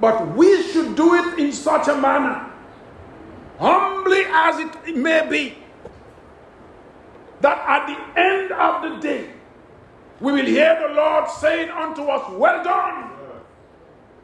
But 0.00 0.36
we 0.36 0.62
should 0.62 0.96
do 0.96 1.14
it 1.14 1.38
in 1.38 1.52
such 1.52 1.88
a 1.88 1.96
manner, 1.96 2.51
humbly 3.62 4.24
as 4.26 4.58
it 4.58 4.96
may 4.96 5.24
be, 5.28 5.56
that 7.40 7.58
at 7.68 7.86
the 7.86 8.20
end 8.20 8.52
of 8.52 8.82
the 8.82 9.08
day, 9.08 9.30
we 10.20 10.32
will 10.32 10.46
hear 10.46 10.76
the 10.88 10.94
Lord 10.94 11.30
saying 11.30 11.70
unto 11.70 12.02
us, 12.02 12.30
Well 12.32 12.64
done, 12.64 13.10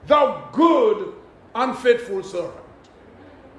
thou 0.07 0.49
good 0.53 1.15
and 1.55 1.77
faithful 1.79 2.23
servant. 2.23 2.65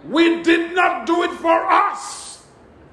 We 0.05 0.43
did 0.43 0.75
not 0.75 1.05
do 1.05 1.24
it 1.24 1.31
for 1.31 1.65
us 1.71 2.45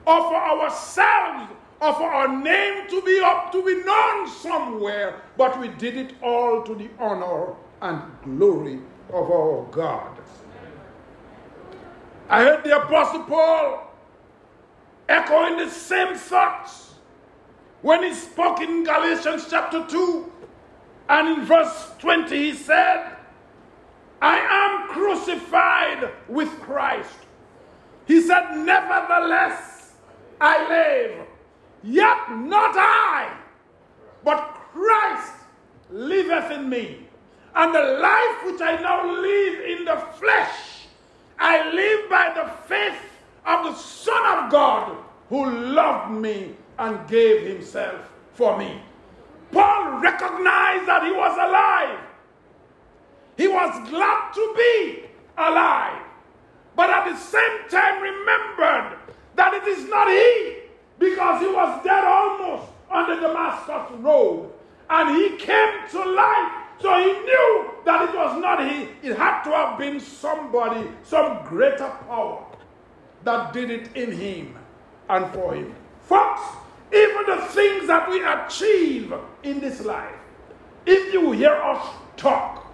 or 0.06 0.20
for 0.22 0.36
ourselves 0.36 1.52
or 1.80 1.92
for 1.94 2.10
our 2.10 2.42
name 2.42 2.88
to 2.88 3.02
be 3.02 3.20
up 3.20 3.52
to 3.52 3.64
be 3.64 3.82
known 3.84 4.28
somewhere, 4.28 5.22
but 5.36 5.58
we 5.60 5.68
did 5.68 5.96
it 5.96 6.14
all 6.22 6.62
to 6.62 6.74
the 6.74 6.88
honor 6.98 7.54
and 7.82 8.02
glory 8.24 8.80
of 9.10 9.30
our 9.30 9.66
God. 9.70 10.18
I 12.28 12.42
heard 12.42 12.64
the 12.64 12.76
Apostle 12.76 13.22
Paul 13.24 13.92
echoing 15.08 15.58
the 15.58 15.70
same 15.70 16.16
thoughts 16.16 16.94
when 17.82 18.02
he 18.02 18.12
spoke 18.12 18.60
in 18.60 18.82
Galatians 18.82 19.46
chapter 19.48 19.86
2 19.86 20.32
and 21.08 21.28
in 21.28 21.44
verse 21.44 21.92
20 21.98 22.36
he 22.36 22.52
said, 22.52 23.16
I 24.20 24.38
am 24.38 24.88
crucified 24.88 26.10
with 26.28 26.48
Christ. 26.60 27.14
He 28.06 28.20
said, 28.22 28.56
Nevertheless, 28.56 29.92
I 30.40 30.68
live. 30.68 31.26
Yet 31.84 32.30
not 32.30 32.74
I, 32.76 33.36
but 34.24 34.38
Christ 34.72 35.32
liveth 35.90 36.50
in 36.50 36.68
me. 36.68 37.06
And 37.54 37.74
the 37.74 37.98
life 38.00 38.44
which 38.46 38.60
I 38.60 38.78
now 38.82 39.08
live 39.08 39.78
in 39.78 39.84
the 39.84 39.96
flesh, 40.18 40.75
I 41.38 41.70
live 41.72 42.08
by 42.10 42.32
the 42.34 42.50
faith 42.66 43.00
of 43.44 43.64
the 43.64 43.74
Son 43.74 44.44
of 44.44 44.50
God 44.50 44.96
who 45.28 45.50
loved 45.50 46.12
me 46.12 46.54
and 46.78 47.08
gave 47.08 47.46
himself 47.46 48.08
for 48.32 48.58
me. 48.58 48.80
Paul 49.52 50.00
recognized 50.00 50.86
that 50.86 51.04
he 51.04 51.12
was 51.12 51.36
alive. 51.36 51.98
He 53.36 53.48
was 53.48 53.88
glad 53.88 54.32
to 54.34 54.54
be 54.56 55.02
alive. 55.36 56.02
But 56.74 56.90
at 56.90 57.10
the 57.10 57.16
same 57.16 57.68
time, 57.70 58.02
remembered 58.02 58.98
that 59.34 59.54
it 59.54 59.66
is 59.66 59.88
not 59.88 60.08
he, 60.08 60.56
because 60.98 61.40
he 61.40 61.48
was 61.48 61.84
dead 61.84 62.04
almost 62.04 62.70
on 62.90 63.08
the 63.08 63.16
Damascus 63.16 63.98
road. 64.00 64.50
And 64.88 65.16
he 65.16 65.36
came 65.36 65.88
to 65.90 66.04
life 66.04 66.52
so 66.80 66.98
he 66.98 67.12
knew 67.12 67.70
that 67.84 68.08
it 68.08 68.14
was 68.14 68.40
not 68.40 68.70
he, 68.70 68.88
it 69.02 69.16
had 69.16 69.42
to 69.44 69.50
have 69.50 69.78
been 69.78 69.98
somebody, 69.98 70.88
some 71.02 71.44
greater 71.44 71.88
power 72.06 72.44
that 73.24 73.52
did 73.52 73.70
it 73.70 73.96
in 73.96 74.12
him 74.12 74.56
and 75.08 75.32
for 75.32 75.54
him. 75.54 75.74
Folks, 76.02 76.42
even 76.92 77.24
the 77.26 77.46
things 77.46 77.86
that 77.86 78.08
we 78.10 78.22
achieve 78.24 79.12
in 79.42 79.60
this 79.60 79.84
life, 79.84 80.14
if 80.84 81.12
you 81.12 81.32
hear 81.32 81.54
us 81.54 81.86
talk, 82.16 82.66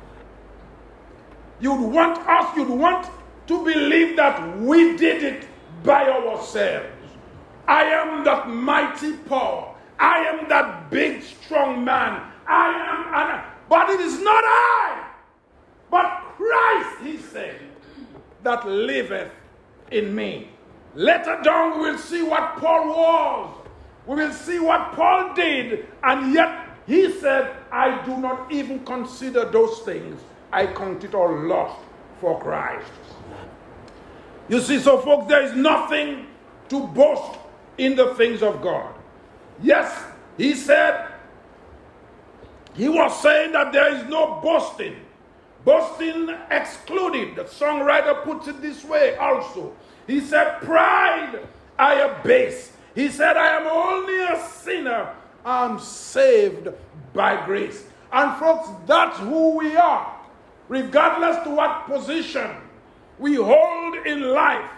you'd 1.60 1.80
want 1.80 2.18
us, 2.28 2.56
you'd 2.56 2.68
want 2.68 3.08
to 3.46 3.64
believe 3.64 4.16
that 4.16 4.58
we 4.58 4.96
did 4.96 5.22
it 5.22 5.48
by 5.84 6.08
ourselves. 6.08 6.88
I 7.68 7.84
am 7.84 8.24
that 8.24 8.48
mighty 8.48 9.12
power. 9.12 9.71
I 10.02 10.24
am 10.24 10.48
that 10.48 10.90
big, 10.90 11.22
strong 11.22 11.84
man. 11.84 12.20
I 12.46 12.68
am 12.90 13.14
an 13.14 13.44
but 13.68 13.88
it 13.88 14.00
is 14.00 14.20
not 14.20 14.44
I, 14.44 15.08
but 15.90 16.04
Christ, 16.36 17.02
he 17.02 17.16
said, 17.16 17.58
that 18.42 18.66
liveth 18.68 19.30
in 19.90 20.14
me. 20.14 20.50
Later 20.94 21.40
down, 21.42 21.78
we 21.78 21.90
will 21.90 21.98
see 21.98 22.22
what 22.22 22.58
Paul 22.58 22.88
was. 22.88 23.68
We 24.06 24.16
will 24.16 24.32
see 24.32 24.58
what 24.58 24.92
Paul 24.92 25.32
did. 25.34 25.86
And 26.02 26.34
yet, 26.34 26.68
he 26.86 27.12
said, 27.12 27.56
I 27.70 28.04
do 28.04 28.18
not 28.18 28.52
even 28.52 28.84
consider 28.84 29.46
those 29.46 29.78
things. 29.80 30.20
I 30.52 30.66
count 30.66 31.04
it 31.04 31.14
all 31.14 31.34
lost 31.46 31.80
for 32.20 32.38
Christ. 32.40 32.90
You 34.48 34.60
see, 34.60 34.80
so 34.80 34.98
folks, 34.98 35.28
there 35.28 35.42
is 35.42 35.54
nothing 35.54 36.26
to 36.68 36.86
boast 36.88 37.38
in 37.78 37.96
the 37.96 38.14
things 38.16 38.42
of 38.42 38.60
God. 38.60 38.91
Yes, 39.62 40.04
he 40.36 40.54
said, 40.54 41.08
he 42.74 42.88
was 42.88 43.20
saying 43.22 43.52
that 43.52 43.72
there 43.72 43.94
is 43.94 44.08
no 44.08 44.40
boasting. 44.42 44.96
Boasting 45.64 46.34
excluded. 46.50 47.36
The 47.36 47.44
songwriter 47.44 48.24
puts 48.24 48.48
it 48.48 48.60
this 48.60 48.84
way 48.84 49.16
also. 49.16 49.74
He 50.06 50.20
said, 50.20 50.58
Pride 50.60 51.40
I 51.78 51.94
abase. 52.00 52.72
He 52.94 53.08
said, 53.08 53.36
I 53.36 53.60
am 53.60 53.66
only 53.66 54.20
a 54.22 54.48
sinner. 54.48 55.14
I'm 55.44 55.78
saved 55.78 56.68
by 57.12 57.44
grace. 57.44 57.84
And 58.12 58.38
folks, 58.38 58.68
that's 58.86 59.18
who 59.18 59.56
we 59.56 59.76
are. 59.76 60.16
Regardless 60.68 61.42
to 61.44 61.50
what 61.50 61.86
position 61.86 62.50
we 63.18 63.36
hold 63.36 64.06
in 64.06 64.22
life, 64.30 64.70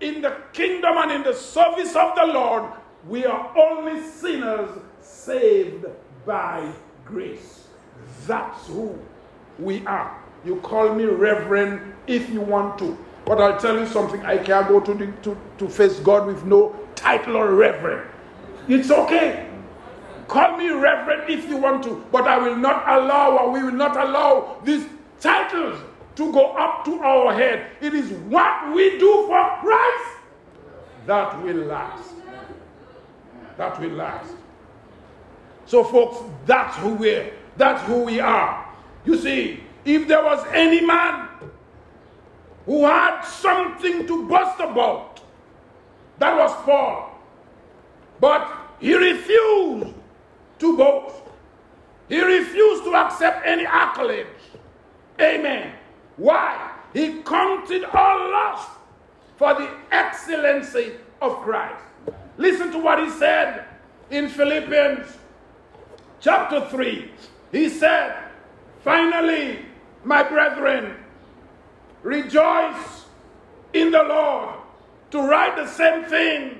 in 0.00 0.20
the 0.20 0.36
kingdom 0.52 0.96
and 0.98 1.12
in 1.12 1.22
the 1.22 1.34
service 1.34 1.96
of 1.96 2.14
the 2.14 2.26
Lord, 2.26 2.70
we 3.08 3.24
are 3.24 3.52
only 3.56 4.02
sinners 4.02 4.70
saved 5.00 5.86
by 6.24 6.72
grace. 7.04 7.68
That's 8.26 8.66
who 8.66 8.98
we 9.58 9.86
are. 9.86 10.20
You 10.44 10.56
call 10.56 10.94
me 10.94 11.04
Reverend 11.04 11.94
if 12.06 12.28
you 12.30 12.40
want 12.40 12.78
to. 12.78 12.98
But 13.24 13.40
I'll 13.40 13.58
tell 13.58 13.78
you 13.78 13.86
something, 13.86 14.24
I 14.24 14.38
can't 14.38 14.68
go 14.68 14.80
to, 14.80 14.94
the, 14.94 15.06
to, 15.22 15.36
to 15.58 15.68
face 15.68 15.98
God 16.00 16.26
with 16.26 16.44
no 16.44 16.76
title 16.94 17.36
or 17.36 17.54
Reverend. 17.54 18.08
It's 18.68 18.90
okay. 18.90 19.48
Call 20.28 20.56
me 20.56 20.70
Reverend 20.70 21.30
if 21.30 21.48
you 21.48 21.56
want 21.56 21.84
to, 21.84 22.04
but 22.10 22.26
I 22.26 22.38
will 22.38 22.56
not 22.56 22.84
allow, 22.88 23.38
or 23.38 23.52
we 23.52 23.62
will 23.62 23.72
not 23.72 23.96
allow 23.96 24.60
these 24.64 24.84
titles 25.20 25.78
to 26.16 26.32
go 26.32 26.52
up 26.52 26.84
to 26.84 26.98
our 27.00 27.32
head. 27.32 27.66
It 27.80 27.94
is 27.94 28.10
what 28.28 28.74
we 28.74 28.98
do 28.98 29.26
for 29.26 29.58
Christ 29.60 30.16
that 31.06 31.40
will 31.42 31.66
last. 31.66 32.15
That 33.56 33.80
will 33.80 33.90
last. 33.90 34.32
So, 35.66 35.82
folks, 35.82 36.18
that's 36.44 36.76
who 36.76 36.94
we 36.94 37.14
are. 37.14 37.30
That's 37.56 37.82
who 37.84 38.04
we 38.04 38.20
are. 38.20 38.66
You 39.04 39.16
see, 39.16 39.60
if 39.84 40.06
there 40.06 40.22
was 40.22 40.44
any 40.52 40.84
man 40.84 41.28
who 42.66 42.84
had 42.84 43.22
something 43.22 44.06
to 44.06 44.28
boast 44.28 44.60
about, 44.60 45.20
that 46.18 46.36
was 46.36 46.52
Paul. 46.64 47.18
But 48.20 48.50
he 48.80 48.94
refused 48.94 49.94
to 50.58 50.76
boast. 50.76 51.22
He 52.08 52.20
refused 52.20 52.84
to 52.84 52.94
accept 52.94 53.46
any 53.46 53.64
accolades. 53.64 54.26
Amen. 55.20 55.72
Why? 56.16 56.72
He 56.92 57.22
counted 57.22 57.84
all 57.84 58.30
loss 58.30 58.66
for 59.36 59.54
the 59.54 59.70
excellency 59.90 60.92
of 61.20 61.36
Christ. 61.38 61.85
Listen 62.38 62.70
to 62.72 62.78
what 62.78 62.98
he 62.98 63.10
said 63.10 63.64
in 64.10 64.28
Philippians 64.28 65.06
chapter 66.20 66.68
3. 66.68 67.10
He 67.52 67.68
said, 67.68 68.16
Finally, 68.82 69.60
my 70.04 70.22
brethren, 70.22 70.96
rejoice 72.02 73.04
in 73.72 73.90
the 73.90 74.02
Lord. 74.02 74.54
To 75.12 75.22
write 75.22 75.56
the 75.56 75.66
same 75.66 76.04
thing 76.04 76.58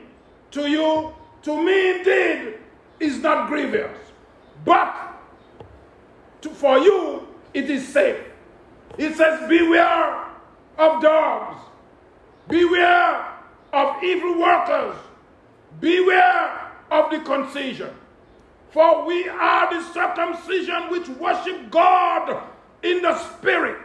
to 0.52 0.68
you, 0.68 1.12
to 1.42 1.62
me 1.62 1.98
indeed, 1.98 2.54
is 3.00 3.18
not 3.18 3.48
grievous. 3.48 3.96
But 4.64 4.94
to, 6.42 6.50
for 6.50 6.78
you, 6.78 7.28
it 7.52 7.70
is 7.70 7.86
safe. 7.86 8.22
It 8.98 9.14
says, 9.16 9.48
Beware 9.48 10.24
of 10.78 11.02
dogs, 11.02 11.60
beware 12.48 13.26
of 13.72 14.02
evil 14.02 14.38
workers, 14.40 14.96
beware 15.80 16.72
of 16.90 17.10
the 17.10 17.20
concision. 17.20 17.90
For 18.70 19.06
we 19.06 19.28
are 19.28 19.72
the 19.72 19.82
circumcision 19.92 20.90
which 20.90 21.08
worship 21.08 21.70
God 21.70 22.42
in 22.82 23.02
the 23.02 23.16
Spirit 23.16 23.80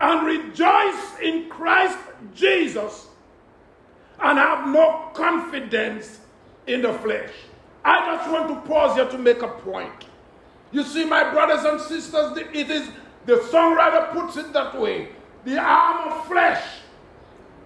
and 0.00 0.26
rejoice 0.26 1.18
in 1.22 1.48
Christ 1.48 1.98
Jesus 2.34 3.06
and 4.20 4.38
have 4.38 4.68
no 4.68 5.10
confidence 5.14 6.20
in 6.66 6.82
the 6.82 6.92
flesh. 6.94 7.30
I 7.84 8.16
just 8.16 8.30
want 8.30 8.48
to 8.48 8.68
pause 8.68 8.96
here 8.96 9.08
to 9.08 9.18
make 9.18 9.42
a 9.42 9.48
point. 9.48 10.06
You 10.70 10.84
see, 10.84 11.04
my 11.04 11.30
brothers 11.32 11.64
and 11.64 11.80
sisters, 11.80 12.36
it 12.36 12.70
is 12.70 12.88
the 13.26 13.34
songwriter 13.36 14.12
puts 14.12 14.36
it 14.36 14.52
that 14.52 14.78
way. 14.78 15.08
The 15.44 15.58
arm 15.58 16.12
of 16.12 16.26
flesh, 16.26 16.64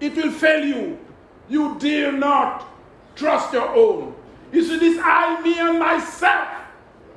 it 0.01 0.15
will 0.17 0.33
fail 0.33 0.65
you. 0.65 0.99
You 1.49 1.79
dare 1.79 2.13
not 2.13 2.76
trust 3.17 3.53
your 3.53 3.69
own. 3.75 4.15
You 4.53 4.65
see, 4.65 4.79
this 4.79 4.99
I, 5.03 5.41
me, 5.43 5.59
and 5.59 5.79
myself, 5.79 6.49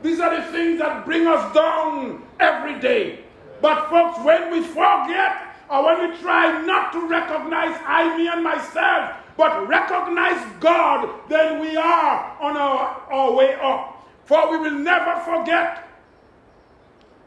these 0.02 0.20
are 0.20 0.36
the 0.36 0.52
things 0.52 0.80
that 0.80 1.06
bring 1.06 1.28
us 1.28 1.54
down 1.54 2.24
every 2.40 2.80
day. 2.80 3.20
But, 3.62 3.90
folks, 3.90 4.20
when 4.26 4.52
we 4.52 4.64
forget 4.64 5.46
or 5.70 5.86
when 5.86 6.10
we 6.10 6.18
try 6.18 6.62
not 6.66 6.92
to 6.94 7.08
recognize 7.08 7.80
I, 7.86 8.18
me, 8.18 8.28
and 8.28 8.44
myself, 8.44 9.16
but 9.38 9.68
recognize 9.68 10.46
God, 10.60 11.30
then 11.30 11.60
we 11.60 11.78
are 11.78 12.38
on 12.42 12.58
our, 12.58 13.04
our 13.12 13.34
way 13.34 13.56
up. 13.62 14.08
For 14.26 14.52
we 14.52 14.58
will 14.58 14.80
never 14.80 15.20
forget. 15.22 15.88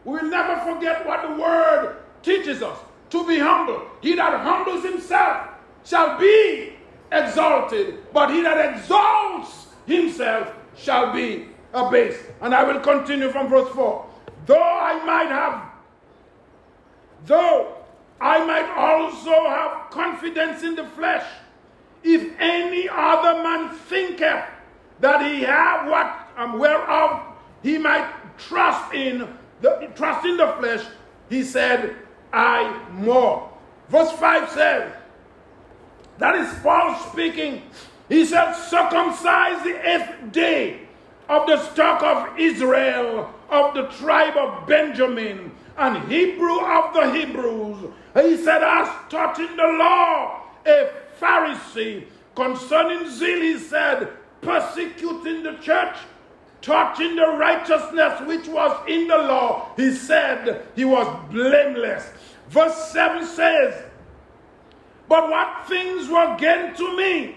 We 0.05 0.15
will 0.15 0.31
never 0.31 0.61
forget 0.73 1.07
what 1.07 1.23
the 1.23 1.43
word 1.43 1.97
teaches 2.23 2.63
us 2.63 2.79
to 3.11 3.27
be 3.27 3.39
humble. 3.39 3.83
He 4.01 4.15
that 4.17 4.41
humbles 4.41 4.85
himself 4.85 5.49
shall 5.85 6.19
be 6.19 6.75
exalted, 7.13 8.13
but 8.13 8.31
he 8.31 8.43
that 8.43 8.75
exalts 8.75 9.69
himself 9.87 10.53
shall 10.77 11.13
be 11.13 11.49
abased. 11.75 12.21
And 12.41 12.55
I 12.55 12.65
will 12.65 12.81
continue 12.81 13.31
from 13.31 13.49
verse 13.49 13.69
4. 13.75 14.07
Though 14.47 14.63
I 14.63 15.05
might 15.05 15.29
have, 15.29 15.63
though 17.27 17.77
I 18.21 18.45
might 18.45 18.69
also 18.77 19.31
have 19.31 19.91
confidence 19.91 20.63
in 20.63 20.75
the 20.75 20.87
flesh, 20.87 21.25
if 22.03 22.35
any 22.41 22.89
other 22.89 23.43
man 23.43 23.75
thinketh 23.75 24.45
that 25.01 25.25
he 25.25 25.43
have 25.43 25.89
what 25.89 26.29
um, 26.37 26.59
whereof 26.59 27.23
he 27.63 27.79
might 27.79 28.11
trust 28.39 28.95
in 28.95 29.29
the 29.61 29.91
trust 29.95 30.27
in 30.27 30.37
the 30.37 30.49
flesh, 30.59 30.85
he 31.29 31.45
said, 31.45 31.97
I 32.33 32.83
more. 32.93 33.51
Verse 33.89 34.11
5 34.13 34.51
says, 34.51 34.93
that 36.19 36.35
is 36.37 36.53
Paul 36.63 36.99
speaking. 37.11 37.63
He 38.09 38.25
said, 38.25 38.53
circumcise 38.55 39.63
the 39.63 39.89
eighth 39.89 40.33
day 40.33 40.81
of 41.29 41.47
the 41.47 41.63
stock 41.71 42.03
of 42.03 42.39
Israel, 42.39 43.33
of 43.49 43.75
the 43.75 43.87
tribe 43.89 44.37
of 44.37 44.67
Benjamin, 44.67 45.53
and 45.79 46.13
Hebrew 46.13 46.61
of 46.61 46.93
the 46.93 47.11
Hebrews. 47.13 47.91
He 48.15 48.37
said, 48.37 48.63
as 48.63 48.89
taught 49.09 49.39
in 49.39 49.57
the 49.57 49.77
law, 49.79 50.43
a 50.67 50.91
Pharisee. 51.21 52.05
Concerning 52.35 53.09
zeal, 53.11 53.41
he 53.41 53.59
said, 53.59 54.09
persecuting 54.41 55.43
the 55.43 55.55
church, 55.63 55.97
touching 56.61 57.17
the 57.17 57.27
righteousness 57.39 58.21
which 58.27 58.49
was 58.49 58.79
in 58.89 59.09
the 59.09 59.17
law. 59.17 59.71
He 59.77 59.93
said 59.93 60.67
he 60.75 60.85
was 60.85 61.07
blameless. 61.31 62.11
Verse 62.49 62.77
7 62.91 63.27
says, 63.27 63.83
But 65.13 65.29
what 65.29 65.69
things 65.69 66.09
were 66.09 66.39
gained 66.39 66.75
to 66.79 66.97
me, 66.97 67.37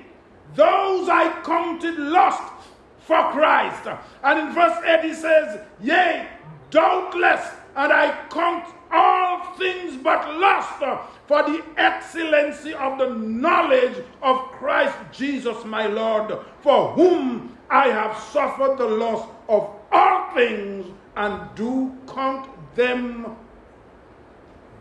those 0.53 1.09
I 1.09 1.41
counted 1.43 1.99
lost 1.99 2.53
for 2.99 3.21
Christ. 3.33 3.89
And 4.23 4.39
in 4.39 4.53
verse 4.55 4.81
8 4.85 5.03
he 5.03 5.13
says, 5.13 5.59
Yea, 5.81 6.25
doubtless, 6.69 7.45
and 7.75 7.91
I 7.91 8.17
count 8.29 8.73
all 8.89 9.55
things 9.55 9.97
but 10.01 10.35
lost 10.35 10.79
for 11.27 11.43
the 11.43 11.61
excellency 11.75 12.73
of 12.73 12.97
the 12.97 13.09
knowledge 13.09 14.01
of 14.21 14.37
Christ 14.53 14.95
Jesus 15.11 15.65
my 15.65 15.87
Lord, 15.87 16.33
for 16.61 16.93
whom 16.93 17.57
I 17.69 17.89
have 17.89 18.17
suffered 18.31 18.77
the 18.77 18.87
loss 18.87 19.27
of 19.49 19.69
all 19.91 20.33
things 20.33 20.85
and 21.17 21.53
do 21.55 21.93
count 22.07 22.47
them 22.75 23.35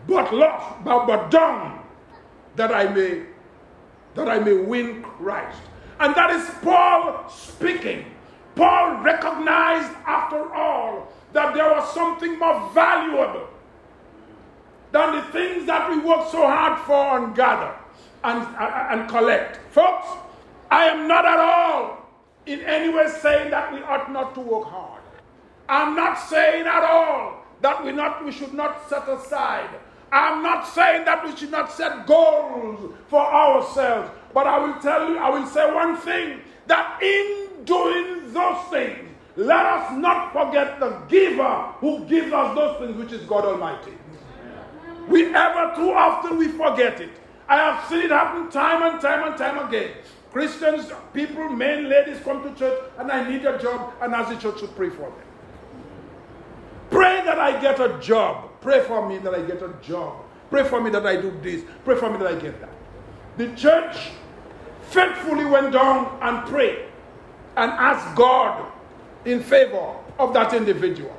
but 0.07 0.33
lost, 0.33 0.85
but, 0.85 1.07
but 1.07 1.31
dung, 1.33 1.84
that 2.57 2.73
I 2.73 2.85
may 2.93 3.25
that 4.15 4.29
I 4.29 4.39
may 4.39 4.55
win 4.55 5.03
Christ. 5.03 5.59
And 5.99 6.15
that 6.15 6.31
is 6.31 6.49
Paul 6.63 7.29
speaking. 7.29 8.05
Paul 8.55 9.03
recognized 9.03 9.93
after 10.07 10.55
all 10.55 11.13
that 11.33 11.55
there 11.55 11.69
was 11.71 11.93
something 11.93 12.39
more 12.39 12.71
valuable 12.73 13.49
than 14.93 15.17
the 15.17 15.23
things 15.33 15.67
that 15.67 15.91
we 15.91 15.99
work 15.99 16.31
so 16.31 16.47
hard 16.47 16.81
for 16.87 17.19
and 17.19 17.35
gather 17.35 17.75
and, 18.23 18.47
and, 18.57 19.09
collect. 19.09 19.59
Folks, 19.73 20.07
I 20.71 20.85
am 20.85 21.09
not 21.09 21.27
at 21.27 21.39
all 21.41 22.09
in 22.47 22.61
any 22.61 22.95
way 22.95 23.09
saying 23.09 23.51
that 23.51 23.73
we 23.73 23.83
ought 23.83 24.13
not 24.13 24.35
to 24.37 24.41
work 24.41 24.69
hard. 24.69 25.03
I'm 25.69 25.97
not 25.97 26.15
saying 26.15 26.67
at 26.67 26.85
all 26.85 27.45
that 27.61 27.85
we, 27.85 27.91
not, 27.91 28.25
we 28.25 28.31
should 28.31 28.55
not 28.55 28.89
set 28.89 29.09
aside. 29.09 29.71
I'm 30.13 30.43
not 30.43 30.67
saying 30.67 31.05
that 31.07 31.25
we 31.25 31.37
should 31.37 31.51
not 31.51 31.73
set 31.73 32.07
goals 32.07 32.95
for 33.09 33.21
ourselves. 33.21 34.11
But 34.33 34.47
I 34.47 34.59
will 34.59 34.81
tell 34.81 35.09
you, 35.09 35.19
I 35.19 35.31
will 35.31 35.47
say 35.47 35.73
one 35.73 35.97
thing 35.97 36.41
that 36.67 37.03
in 37.03 37.65
doing 37.65 38.33
those 38.33 38.65
things, 38.71 39.11
let 39.37 39.67
us 39.67 39.93
not 39.99 40.33
forget 40.33 40.79
the 40.79 40.91
giver 41.09 41.73
who 41.81 42.05
gives 42.05 42.33
us 42.33 42.55
those 42.55 42.79
things, 42.79 42.97
which 42.97 43.13
is 43.13 43.27
God 43.27 43.45
Almighty. 43.45 43.93
We 45.09 45.35
ever 45.35 45.75
too 45.77 45.93
often 45.93 46.39
we 46.39 46.49
forget 46.49 47.01
it. 47.01 47.11
I 47.49 47.57
have 47.57 47.89
seen 47.89 48.03
it 48.03 48.11
happen 48.11 48.51
time 48.51 48.83
and 48.83 49.01
time 49.01 49.29
and 49.29 49.37
time 49.37 49.69
again. 49.69 49.91
Christians, 50.33 50.91
people, 51.13 51.49
men, 51.51 51.89
ladies 51.89 52.19
come 52.25 52.43
to 52.43 52.59
church 52.59 52.83
and 52.99 53.11
I 53.11 53.29
need 53.29 53.45
a 53.45 53.59
job 53.59 53.95
and 54.01 54.15
ask 54.15 54.31
the 54.31 54.37
church 54.37 54.61
to 54.61 54.69
pray 54.69 54.91
for 54.91 55.11
them. 55.11 55.24
That 57.25 57.39
I 57.39 57.61
get 57.61 57.81
a 57.81 57.99
job. 58.01 58.51
Pray 58.61 58.83
for 58.85 59.09
me 59.09 59.19
that 59.19 59.35
I 59.35 59.43
get 59.43 59.63
a 59.63 59.75
job. 59.83 60.25
Pray 60.51 60.65
for 60.65 60.81
me 60.81 60.91
that 60.91 61.07
I 61.07 61.17
do 61.17 61.37
this. 61.43 61.63
Pray 61.85 61.97
for 61.97 62.11
me 62.11 62.19
that 62.19 62.27
I 62.27 62.35
get 62.39 62.61
that. 62.61 62.71
The 63.37 63.49
church 63.57 63.97
faithfully 64.91 65.45
went 65.45 65.73
down 65.73 66.19
and 66.21 66.47
prayed 66.47 66.85
and 67.57 67.71
asked 67.73 68.15
God 68.17 68.71
in 69.25 69.43
favor 69.43 69.97
of 70.19 70.35
that 70.35 70.53
individual. 70.53 71.17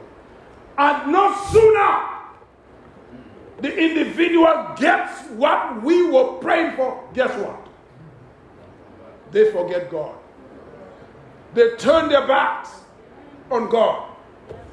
And 0.78 1.12
no 1.12 1.36
sooner 1.52 2.16
the 3.62 3.76
individual 3.78 4.76
gets 4.78 5.22
what 5.32 5.82
we 5.82 6.08
were 6.10 6.34
praying 6.40 6.76
for, 6.76 7.08
guess 7.14 7.32
what? 7.42 7.68
They 9.32 9.52
forget 9.52 9.90
God. 9.90 10.16
They 11.54 11.76
turn 11.78 12.10
their 12.10 12.28
backs 12.28 12.70
on 13.50 13.70
God. 13.70 14.05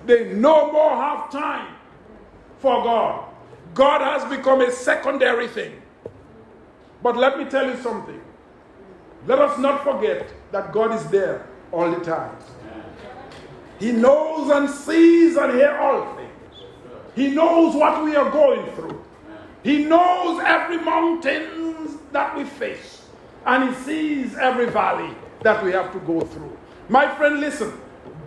They 0.06 0.32
no 0.32 0.72
more 0.72 0.96
have 0.96 1.30
time 1.30 1.74
for 2.58 2.82
God. 2.82 3.24
God 3.74 4.00
has 4.00 4.28
become 4.30 4.60
a 4.60 4.70
secondary 4.70 5.48
thing. 5.48 5.80
But 7.02 7.16
let 7.16 7.38
me 7.38 7.44
tell 7.46 7.68
you 7.68 7.76
something. 7.82 8.20
Let 9.26 9.38
us 9.38 9.58
not 9.58 9.84
forget 9.84 10.28
that 10.50 10.72
God 10.72 10.92
is 10.94 11.04
there 11.10 11.46
all 11.70 11.90
the 11.90 12.04
time. 12.04 12.36
He 13.78 13.92
knows 13.92 14.50
and 14.50 14.68
sees 14.68 15.36
and 15.36 15.52
hears 15.54 15.76
all 15.80 16.14
things. 16.16 16.62
He 17.14 17.28
knows 17.28 17.74
what 17.74 18.04
we 18.04 18.14
are 18.14 18.30
going 18.30 18.70
through. 18.74 19.04
He 19.62 19.84
knows 19.84 20.42
every 20.44 20.78
mountain 20.78 21.98
that 22.12 22.36
we 22.36 22.44
face. 22.44 23.02
And 23.44 23.68
He 23.68 23.82
sees 23.82 24.36
every 24.36 24.66
valley 24.66 25.14
that 25.42 25.64
we 25.64 25.72
have 25.72 25.92
to 25.92 25.98
go 26.00 26.20
through. 26.20 26.56
My 26.88 27.12
friend, 27.16 27.40
listen. 27.40 27.72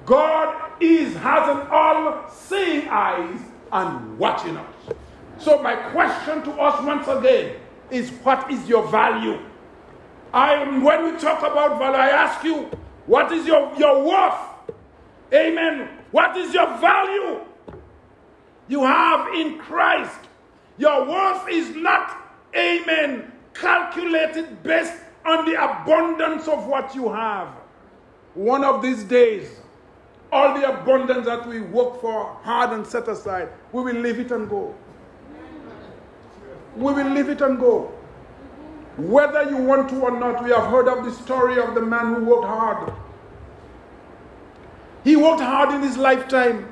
God 0.06 0.72
is 0.80 1.16
has 1.16 1.50
an 1.50 1.68
all-seeing 1.72 2.88
eyes 2.90 3.40
and 3.72 4.20
watching 4.20 4.56
us. 4.58 4.74
So 5.40 5.62
my 5.62 5.76
question 5.92 6.44
to 6.44 6.52
us 6.54 6.84
once 6.86 7.08
again 7.08 7.56
is 7.90 8.12
what 8.24 8.50
is 8.52 8.68
your 8.70 8.88
value? 8.88 9.40
I 10.34 10.80
when 10.80 11.06
we 11.06 11.20
talk 11.20 11.40
about 11.40 11.80
value, 11.80 11.98
I 11.98 12.10
ask 12.10 12.44
you, 12.44 12.70
what 13.06 13.32
is 13.32 13.46
your, 13.46 13.74
your 13.78 14.04
worth? 14.04 14.40
Amen. 15.34 15.90
What 16.12 16.38
is 16.38 16.54
your 16.54 16.68
value? 16.78 17.42
You 18.68 18.84
have 18.84 19.34
in 19.36 19.60
Christ. 19.60 20.20
Your 20.78 21.08
worth 21.08 21.48
is 21.50 21.76
not, 21.76 22.18
amen, 22.56 23.32
calculated 23.54 24.62
based 24.64 24.94
on 25.26 25.46
the 25.46 25.54
abundance 25.54 26.48
of 26.48 26.68
what 26.68 26.94
you 26.94 27.12
have. 27.12 27.48
One 28.34 28.64
of 28.64 28.82
these 28.82 29.04
days, 29.04 29.62
all 30.36 30.54
the 30.60 30.70
abundance 30.70 31.26
that 31.26 31.48
we 31.48 31.62
work 31.62 32.02
for 32.02 32.38
hard 32.44 32.74
and 32.74 32.86
set 32.86 33.08
aside, 33.08 33.48
we 33.72 33.82
will 33.84 33.96
leave 33.96 34.20
it 34.20 34.32
and 34.32 34.50
go. 34.50 34.76
We 36.76 36.92
will 36.94 37.10
leave 37.10 37.30
it 37.30 37.40
and 37.42 37.58
go. 37.58 37.92
Whether 38.98 39.50
you 39.50 39.56
want 39.58 39.90
to 39.90 40.00
or 40.02 40.20
not, 40.20 40.44
we 40.44 40.50
have 40.52 40.66
heard 40.70 40.90
of 40.90 41.06
the 41.06 41.12
story 41.12 41.58
of 41.58 41.74
the 41.74 41.82
man 41.82 42.16
who 42.16 42.26
worked 42.26 42.46
hard. 42.46 42.94
He 45.06 45.16
worked 45.16 45.42
hard 45.42 45.74
in 45.74 45.82
his 45.82 45.98
lifetime. 45.98 46.70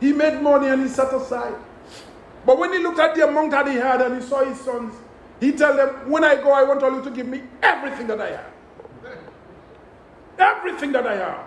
He 0.00 0.12
made 0.14 0.40
money 0.40 0.68
and 0.68 0.80
he 0.82 0.88
set 0.88 1.12
aside. 1.12 1.56
But 2.46 2.58
when 2.58 2.72
he 2.72 2.78
looked 2.78 2.98
at 3.00 3.14
the 3.14 3.28
amount 3.28 3.50
that 3.50 3.66
he 3.68 3.74
had 3.74 4.00
and 4.00 4.22
he 4.22 4.26
saw 4.26 4.44
his 4.44 4.58
sons, 4.60 4.94
he 5.40 5.52
told 5.52 5.78
them, 5.78 6.10
When 6.10 6.24
I 6.24 6.36
go, 6.36 6.52
I 6.52 6.62
want 6.62 6.82
all 6.82 6.94
you 6.94 7.02
to 7.02 7.10
give 7.10 7.26
me 7.26 7.42
everything 7.62 8.06
that 8.06 8.20
I 8.20 8.30
have. 8.30 8.52
Everything 10.38 10.92
that 10.92 11.06
I 11.06 11.16
have. 11.16 11.46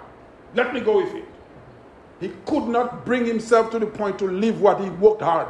Let 0.54 0.74
me 0.74 0.82
go 0.82 0.98
with 1.04 1.16
it. 1.16 1.31
He 2.22 2.32
could 2.46 2.68
not 2.68 3.04
bring 3.04 3.26
himself 3.26 3.72
to 3.72 3.80
the 3.80 3.88
point 3.88 4.20
to 4.20 4.26
live 4.26 4.62
what 4.62 4.80
he 4.80 4.90
worked 4.92 5.24
hard 5.24 5.48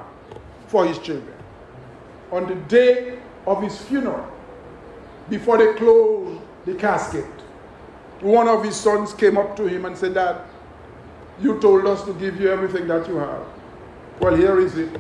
for 0.68 0.86
his 0.86 0.98
children. 1.00 1.38
On 2.32 2.48
the 2.48 2.56
day 2.56 3.20
of 3.46 3.62
his 3.62 3.80
funeral, 3.82 4.26
before 5.30 5.58
they 5.58 5.74
closed 5.74 6.42
the 6.66 6.74
casket, 6.76 7.26
one 8.22 8.48
of 8.48 8.64
his 8.64 8.76
sons 8.78 9.14
came 9.14 9.38
up 9.38 9.58
to 9.58 9.68
him 9.68 9.84
and 9.84 9.98
said, 9.98 10.14
Dad, 10.14 10.42
you 11.42 11.60
told 11.60 11.86
us 11.88 12.04
to 12.06 12.14
give 12.14 12.40
you 12.40 12.50
everything 12.50 12.88
that 12.88 13.08
you 13.08 13.18
have. 13.18 13.46
Well, 14.22 14.36
here 14.36 14.60
is 14.60 14.78
it. 14.78 14.98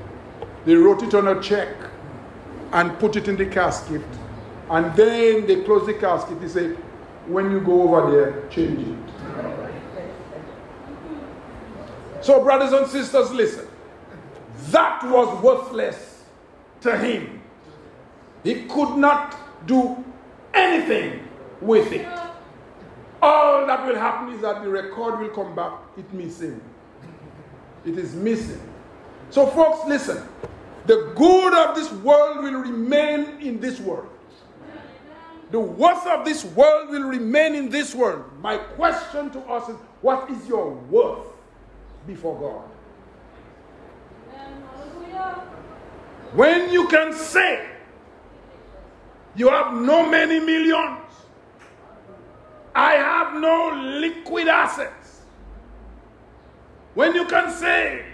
They 0.65 0.75
wrote 0.75 1.03
it 1.03 1.13
on 1.13 1.27
a 1.29 1.41
check 1.41 1.73
and 2.73 2.97
put 2.99 3.15
it 3.15 3.27
in 3.29 3.37
the 3.37 3.45
casket. 3.45 4.01
And 4.69 4.93
then 4.95 5.47
they 5.47 5.63
closed 5.63 5.85
the 5.85 5.93
casket. 5.93 6.41
They 6.41 6.47
said, 6.49 6.75
when 7.27 7.51
you 7.51 7.61
go 7.61 7.93
over 7.95 8.11
there, 8.11 8.49
change 8.49 8.87
it. 8.87 9.10
So, 12.21 12.43
brothers 12.43 12.71
and 12.71 12.87
sisters, 12.87 13.31
listen. 13.31 13.67
That 14.69 15.03
was 15.03 15.41
worthless 15.43 16.23
to 16.81 16.97
him. 16.97 17.41
He 18.43 18.65
could 18.65 18.97
not 18.97 19.67
do 19.67 20.03
anything 20.53 21.27
with 21.59 21.91
it. 21.91 22.07
All 23.21 23.65
that 23.67 23.85
will 23.85 23.95
happen 23.95 24.33
is 24.33 24.41
that 24.41 24.63
the 24.63 24.69
record 24.69 25.19
will 25.19 25.29
come 25.29 25.55
back, 25.55 25.73
it 25.97 26.11
missing. 26.13 26.61
It 27.85 27.97
is 27.97 28.13
missing. 28.15 28.61
So, 29.29 29.47
folks, 29.47 29.87
listen. 29.87 30.27
The 30.85 31.13
good 31.15 31.53
of 31.53 31.75
this 31.75 31.91
world 31.91 32.43
will 32.43 32.59
remain 32.59 33.39
in 33.39 33.59
this 33.59 33.79
world. 33.79 34.09
The 35.51 35.59
worth 35.59 36.07
of 36.07 36.25
this 36.25 36.43
world 36.45 36.89
will 36.89 37.03
remain 37.03 37.55
in 37.55 37.69
this 37.69 37.93
world. 37.93 38.23
My 38.41 38.57
question 38.57 39.29
to 39.31 39.39
us 39.41 39.69
is 39.69 39.75
what 40.01 40.29
is 40.31 40.47
your 40.47 40.71
worth 40.71 41.27
before 42.07 42.39
God? 42.39 42.67
When 46.33 46.71
you 46.71 46.87
can 46.87 47.13
say 47.13 47.67
you 49.35 49.49
have 49.49 49.73
no 49.73 50.09
many 50.09 50.39
millions, 50.39 50.99
I 52.73 52.93
have 52.93 53.39
no 53.39 53.99
liquid 53.99 54.47
assets. 54.47 55.21
When 56.93 57.15
you 57.15 57.25
can 57.25 57.51
say, 57.51 58.05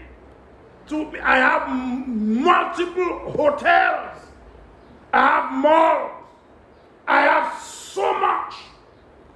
to, 0.88 1.12
I 1.22 1.38
have 1.38 1.70
multiple 1.70 3.32
hotels, 3.32 4.18
I 5.14 5.28
have 5.28 5.52
malls, 5.52 6.12
I 7.08 7.22
have 7.22 7.62
so 7.62 8.20
much, 8.20 8.56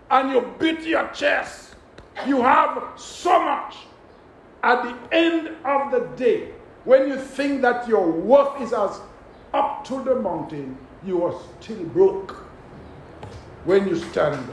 and 0.09 0.31
you 0.31 0.53
beat 0.59 0.81
your 0.81 1.07
chest, 1.09 1.75
you 2.25 2.41
have 2.41 2.83
so 2.95 3.43
much. 3.43 3.75
At 4.63 4.83
the 4.83 5.15
end 5.15 5.49
of 5.65 5.91
the 5.91 6.07
day, 6.15 6.51
when 6.83 7.07
you 7.07 7.17
think 7.17 7.61
that 7.61 7.87
your 7.87 8.09
worth 8.09 8.61
is 8.61 8.73
as 8.73 8.99
up 9.53 9.83
to 9.85 10.03
the 10.03 10.15
mountain, 10.15 10.77
you 11.05 11.23
are 11.25 11.33
still 11.59 11.83
broke 11.85 12.31
when 13.65 13.87
you 13.87 13.95
stand 13.95 14.47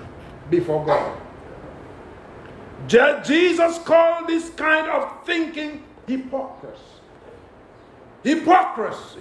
before 0.51 0.85
God. 0.85 1.21
Jesus 2.87 3.79
called 3.79 4.29
this 4.29 4.49
kind 4.51 4.89
of 4.89 5.27
thinking 5.27 5.83
hypocrisy. 6.07 6.83
Hypocrisy. 8.23 9.21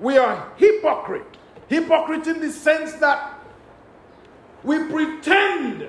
We 0.00 0.16
are 0.18 0.52
hypocrite. 0.56 1.36
Hypocrite 1.68 2.26
in 2.26 2.40
the 2.40 2.50
sense 2.50 2.92
that 2.94 3.34
we 4.62 4.78
pretend 4.84 5.88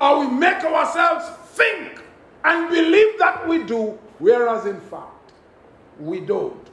or 0.00 0.20
we 0.20 0.26
make 0.26 0.62
ourselves 0.64 1.24
think 1.52 2.01
and 2.44 2.68
believe 2.70 3.18
that 3.18 3.46
we 3.48 3.62
do, 3.64 3.98
whereas 4.18 4.66
in 4.66 4.80
fact, 4.80 5.32
we 5.98 6.20
don't. 6.20 6.68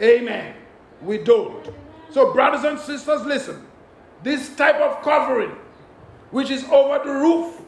Amen. 0.00 0.54
We 1.02 1.18
don't. 1.18 1.68
So, 2.10 2.32
brothers 2.32 2.64
and 2.64 2.78
sisters, 2.78 3.22
listen. 3.22 3.66
This 4.22 4.54
type 4.54 4.76
of 4.76 5.02
covering 5.02 5.56
which 6.32 6.50
is 6.50 6.64
over 6.64 6.98
the 7.04 7.12
roof 7.12 7.60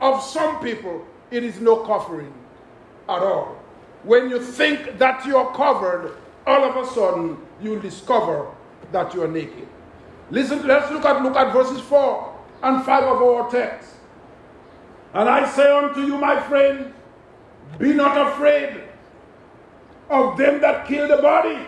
of 0.00 0.22
some 0.22 0.62
people, 0.62 1.04
it 1.30 1.42
is 1.42 1.58
no 1.58 1.78
covering 1.78 2.32
at 3.08 3.22
all. 3.22 3.56
When 4.04 4.28
you 4.28 4.40
think 4.40 4.98
that 4.98 5.26
you're 5.26 5.50
covered, 5.54 6.16
all 6.46 6.64
of 6.64 6.76
a 6.76 6.90
sudden 6.92 7.38
you'll 7.60 7.80
discover 7.80 8.46
that 8.92 9.14
you're 9.14 9.28
naked. 9.28 9.66
Listen, 10.30 10.66
let's 10.66 10.90
look 10.92 11.04
at 11.04 11.22
look 11.22 11.36
at 11.36 11.52
verses 11.52 11.80
4 11.80 12.38
and 12.62 12.84
5 12.84 13.02
of 13.04 13.22
our 13.22 13.50
text. 13.50 13.90
And 15.14 15.28
I 15.28 15.48
say 15.48 15.70
unto 15.70 16.00
you, 16.00 16.18
my 16.18 16.40
friend, 16.42 16.92
be 17.78 17.92
not 17.92 18.32
afraid 18.32 18.82
of 20.10 20.36
them 20.36 20.60
that 20.60 20.86
kill 20.86 21.08
the 21.08 21.22
body, 21.22 21.58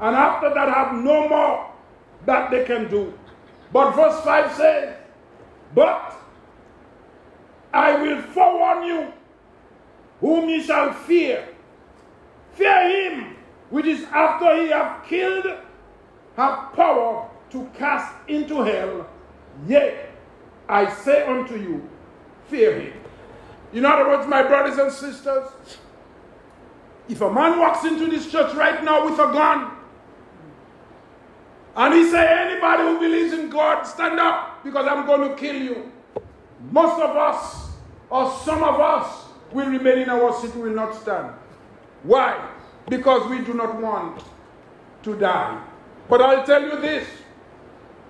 and 0.00 0.16
after 0.16 0.52
that 0.52 0.68
have 0.68 0.94
no 0.94 1.28
more 1.28 1.70
that 2.26 2.50
they 2.50 2.64
can 2.64 2.88
do. 2.90 3.16
But 3.72 3.92
verse 3.92 4.20
5 4.24 4.52
says, 4.52 4.96
but 5.74 6.14
I 7.72 8.00
will 8.02 8.20
forewarn 8.20 8.84
you 8.84 9.12
whom 10.20 10.48
ye 10.48 10.62
shall 10.62 10.92
fear. 10.92 11.48
Fear 12.52 13.10
him 13.10 13.36
which 13.70 13.86
is 13.86 14.04
after 14.12 14.62
he 14.62 14.68
have 14.68 15.04
killed, 15.06 15.46
have 16.36 16.72
power 16.74 17.30
to 17.50 17.70
cast 17.78 18.14
into 18.28 18.62
hell. 18.62 19.08
Yea, 19.66 20.06
I 20.68 20.92
say 20.92 21.24
unto 21.26 21.56
you, 21.56 21.88
him. 22.52 22.92
In 23.72 23.84
other 23.84 24.08
words, 24.08 24.28
my 24.28 24.42
brothers 24.42 24.78
and 24.78 24.92
sisters, 24.92 25.48
if 27.08 27.20
a 27.20 27.32
man 27.32 27.58
walks 27.58 27.84
into 27.84 28.06
this 28.06 28.30
church 28.30 28.54
right 28.54 28.82
now 28.84 29.04
with 29.04 29.14
a 29.14 29.32
gun, 29.32 29.70
and 31.74 31.94
he 31.94 32.10
say, 32.10 32.26
anybody 32.26 32.82
who 32.82 32.98
believes 33.00 33.32
in 33.32 33.48
God, 33.48 33.84
stand 33.84 34.20
up 34.20 34.62
because 34.62 34.86
I'm 34.86 35.06
going 35.06 35.30
to 35.30 35.36
kill 35.36 35.56
you. 35.56 35.90
Most 36.70 37.00
of 37.00 37.16
us, 37.16 37.70
or 38.10 38.30
some 38.44 38.62
of 38.62 38.78
us, 38.78 39.24
will 39.52 39.66
remain 39.68 39.98
in 39.98 40.10
our 40.10 40.34
seat, 40.40 40.54
will 40.54 40.74
not 40.74 40.94
stand. 40.94 41.32
Why? 42.02 42.50
Because 42.88 43.28
we 43.30 43.40
do 43.44 43.54
not 43.54 43.80
want 43.80 44.22
to 45.02 45.18
die. 45.18 45.62
But 46.08 46.20
I'll 46.20 46.44
tell 46.44 46.62
you 46.62 46.80
this 46.80 47.08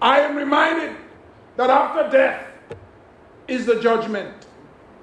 I 0.00 0.20
am 0.20 0.36
reminded 0.36 0.96
that 1.56 1.70
after 1.70 2.10
death 2.10 2.51
is 3.48 3.66
the 3.66 3.80
judgment. 3.80 4.46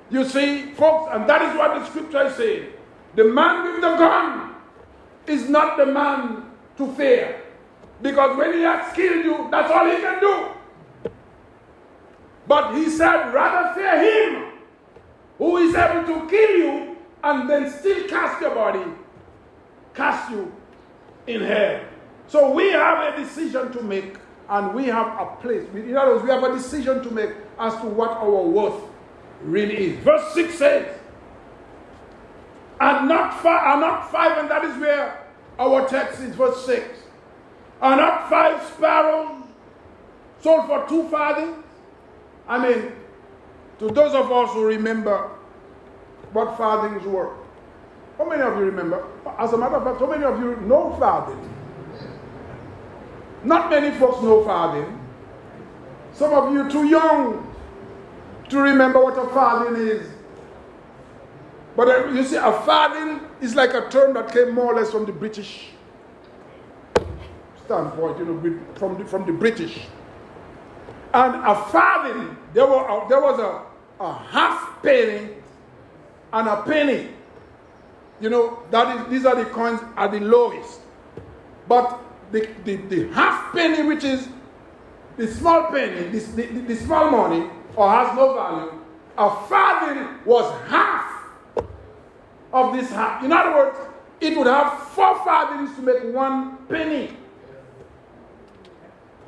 You 0.10 0.25
see, 0.25 0.73
folks, 0.73 1.12
and 1.13 1.30
that 1.30 1.41
is 1.41 1.58
what 1.58 1.80
the 1.80 1.86
scripture 1.86 2.28
is 2.28 2.36
saying. 2.36 2.69
The 3.15 3.25
man 3.25 3.63
with 3.65 3.82
the 3.82 3.95
gun 3.95 4.56
is 5.28 5.49
not 5.49 5.78
the 5.78 5.86
man 5.86 6.45
to 6.78 6.91
fear. 6.93 7.41
Because 8.02 8.38
when 8.38 8.54
he 8.54 8.62
has 8.62 8.93
killed 8.95 9.25
you, 9.25 9.47
that's 9.52 9.71
all 9.71 9.86
he 9.86 9.97
can 9.97 10.19
do. 10.19 11.12
But 12.47 12.75
he 12.75 12.89
said, 12.89 13.32
rather 13.32 13.75
fear 13.75 14.02
him 14.02 14.54
who 15.38 15.58
is 15.58 15.75
able 15.75 16.08
to 16.08 16.28
kill 16.30 16.58
you 16.58 16.97
and 17.23 17.49
then 17.49 17.69
still 17.69 18.08
cast 18.08 18.41
your 18.41 18.56
body, 18.56 18.84
cast 19.93 20.32
you 20.32 20.52
in 21.28 21.41
hell. 21.41 21.82
So 22.28 22.52
we 22.52 22.71
have 22.71 23.13
a 23.13 23.17
decision 23.17 23.71
to 23.71 23.84
make 23.84 24.17
and 24.49 24.73
we 24.73 24.85
have 24.85 25.07
a 25.19 25.35
place. 25.41 25.63
In 25.73 25.95
other 25.95 26.13
words, 26.13 26.23
we 26.23 26.29
have 26.31 26.43
a 26.43 26.53
decision 26.53 27.03
to 27.03 27.12
make 27.12 27.29
as 27.59 27.73
to 27.75 27.85
what 27.85 28.12
our 28.12 28.41
worth 28.41 28.81
really 29.41 29.91
is. 29.91 30.03
Verse 30.03 30.33
6 30.33 30.55
says, 30.55 30.99
and 32.81 33.07
not 33.09 33.41
five, 33.41 33.73
and 33.73 33.81
not 33.81 34.12
five, 34.12 34.38
and 34.38 34.49
that 34.49 34.63
is 34.63 34.77
where 34.77 35.25
our 35.59 35.88
text 35.88 36.21
is, 36.21 36.33
verse 36.35 36.65
6. 36.65 36.88
Are 37.81 37.95
not 37.95 38.29
five 38.29 38.65
sparrows 38.75 39.43
sold 40.41 40.65
for 40.65 40.88
two 40.88 41.07
farthings? 41.09 41.63
I 42.47 42.57
mean, 42.57 42.93
to 43.79 43.89
those 43.89 44.13
of 44.13 44.31
us 44.31 44.51
who 44.53 44.65
remember 44.65 45.29
what 46.31 46.57
farthings 46.57 47.05
were, 47.05 47.35
how 48.17 48.27
many 48.27 48.41
of 48.41 48.57
you 48.57 48.65
remember? 48.65 49.05
As 49.38 49.53
a 49.53 49.57
matter 49.57 49.75
of 49.75 49.83
fact, 49.83 49.99
how 49.99 50.09
many 50.09 50.23
of 50.23 50.39
you 50.39 50.55
know 50.67 50.95
farthing? 50.99 51.59
Not 53.43 53.69
many 53.69 53.97
folks 53.97 54.21
know 54.21 54.43
farthing. 54.43 54.99
Some 56.13 56.34
of 56.34 56.54
you 56.54 56.69
too 56.69 56.86
young 56.86 57.56
to 58.49 58.60
remember 58.60 59.04
what 59.04 59.17
a 59.17 59.28
farthing 59.30 59.75
is. 59.75 60.10
But 61.75 61.88
uh, 61.88 62.08
you 62.10 62.23
see, 62.23 62.36
a 62.36 62.52
farthing 62.52 63.21
is 63.41 63.56
like 63.56 63.73
a 63.73 63.89
term 63.89 64.13
that 64.15 64.32
came 64.34 64.54
more 64.54 64.73
or 64.73 64.75
less 64.75 64.91
from 64.91 65.06
the 65.06 65.13
British 65.13 65.69
standpoint, 67.65 68.17
you 68.17 68.25
know, 68.25 68.60
from 68.75 68.97
the, 68.97 69.06
from 69.06 69.25
the 69.25 69.32
British. 69.32 69.80
And 71.13 71.36
a 71.36 71.56
farthing, 71.65 72.36
there, 72.54 72.65
were 72.65 72.84
a, 72.86 73.08
there 73.08 73.21
was 73.21 73.39
a, 73.39 74.04
a 74.04 74.13
half 74.13 74.82
penny 74.84 75.30
and 76.34 76.47
a 76.47 76.62
penny. 76.63 77.10
You 78.19 78.30
know, 78.30 78.63
that 78.71 78.99
is, 78.99 79.10
these 79.10 79.25
are 79.25 79.36
the 79.36 79.45
coins 79.45 79.80
at 79.95 80.12
the 80.12 80.19
lowest. 80.19 80.82
But 81.67 81.99
the, 82.31 82.49
the, 82.63 82.75
the 82.75 83.07
half 83.09 83.53
penny, 83.53 83.87
which 83.87 84.03
is 84.03 84.27
the 85.17 85.27
small 85.27 85.67
penny, 85.67 86.07
the, 86.09 86.19
the, 86.19 86.45
the 86.61 86.75
small 86.75 87.11
money, 87.11 87.49
or 87.75 87.89
has 87.89 88.15
no 88.15 88.33
value, 88.33 88.71
a 89.17 89.47
farthing 89.47 90.07
was 90.25 90.51
half 90.67 91.23
of 92.53 92.73
this 92.73 92.89
half. 92.89 93.23
In 93.23 93.31
other 93.31 93.51
words, 93.53 93.77
it 94.21 94.37
would 94.37 94.47
have 94.47 94.79
four 94.89 95.15
farthings 95.23 95.75
to 95.75 95.81
make 95.81 96.03
one 96.13 96.57
penny. 96.67 97.15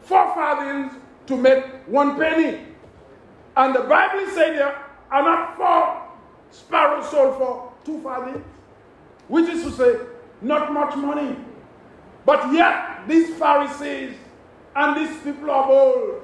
Four 0.04 0.34
farthings 0.34 0.94
to 1.28 1.38
make 1.38 1.64
one 1.88 2.18
penny. 2.18 2.66
And 3.56 3.76
the 3.76 3.82
Bible 3.82 4.26
says 4.28 4.58
there 4.58 4.86
are 5.12 5.24
not 5.24 5.58
four 5.58 6.02
sparrows 6.52 7.10
sold 7.10 7.38
for 7.38 7.74
two 7.86 8.02
farthings, 8.02 8.44
which 9.28 9.50
is 9.50 9.64
to 9.64 9.72
say, 9.72 10.00
not 10.42 10.74
much 10.74 10.96
money. 10.96 11.38
But 12.26 12.52
yet, 12.54 12.91
these 13.08 13.36
Pharisees 13.38 14.16
and 14.76 14.98
these 14.98 15.18
people 15.24 15.52
of 15.52 15.70
old, 15.70 16.22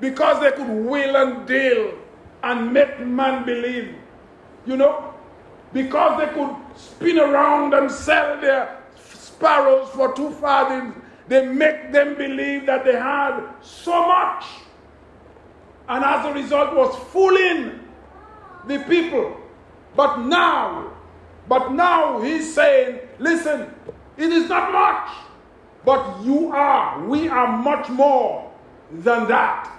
because 0.00 0.40
they 0.40 0.52
could 0.52 0.68
will 0.68 1.16
and 1.16 1.46
deal 1.46 1.94
and 2.42 2.72
make 2.72 3.00
man 3.00 3.44
believe, 3.44 3.94
you 4.66 4.76
know, 4.76 5.14
because 5.72 6.18
they 6.18 6.32
could 6.34 6.54
spin 6.76 7.18
around 7.18 7.74
and 7.74 7.90
sell 7.90 8.40
their 8.40 8.82
sparrows 8.96 9.88
for 9.90 10.14
two 10.14 10.30
farthings, 10.32 10.94
they 11.28 11.46
make 11.46 11.92
them 11.92 12.14
believe 12.16 12.66
that 12.66 12.84
they 12.84 12.94
had 12.94 13.40
so 13.62 14.06
much. 14.06 14.44
And 15.88 16.04
as 16.04 16.26
a 16.26 16.32
result, 16.32 16.74
was 16.74 16.94
fooling 17.12 17.80
the 18.66 18.78
people. 18.80 19.36
But 19.96 20.18
now, 20.18 20.92
but 21.48 21.72
now 21.72 22.20
he's 22.20 22.54
saying, 22.54 23.00
listen, 23.18 23.72
it 24.16 24.32
is 24.32 24.48
not 24.48 24.72
much. 24.72 25.10
But 25.84 26.22
you 26.22 26.52
are, 26.52 27.04
we 27.04 27.28
are 27.28 27.56
much 27.56 27.88
more 27.88 28.52
than 28.90 29.26
that. 29.28 29.70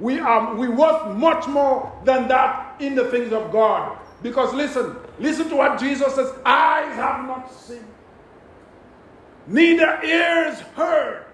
We 0.00 0.20
are 0.20 0.54
we 0.54 0.68
worth 0.68 1.16
much 1.16 1.48
more 1.48 1.92
than 2.04 2.28
that 2.28 2.80
in 2.80 2.94
the 2.94 3.10
things 3.10 3.32
of 3.32 3.50
God. 3.50 3.98
Because 4.22 4.54
listen, 4.54 4.96
listen 5.18 5.48
to 5.48 5.56
what 5.56 5.80
Jesus 5.80 6.14
says 6.14 6.32
eyes 6.44 6.94
have 6.94 7.26
not 7.26 7.52
seen, 7.52 7.84
neither 9.46 10.00
ears 10.04 10.60
heard, 10.76 11.24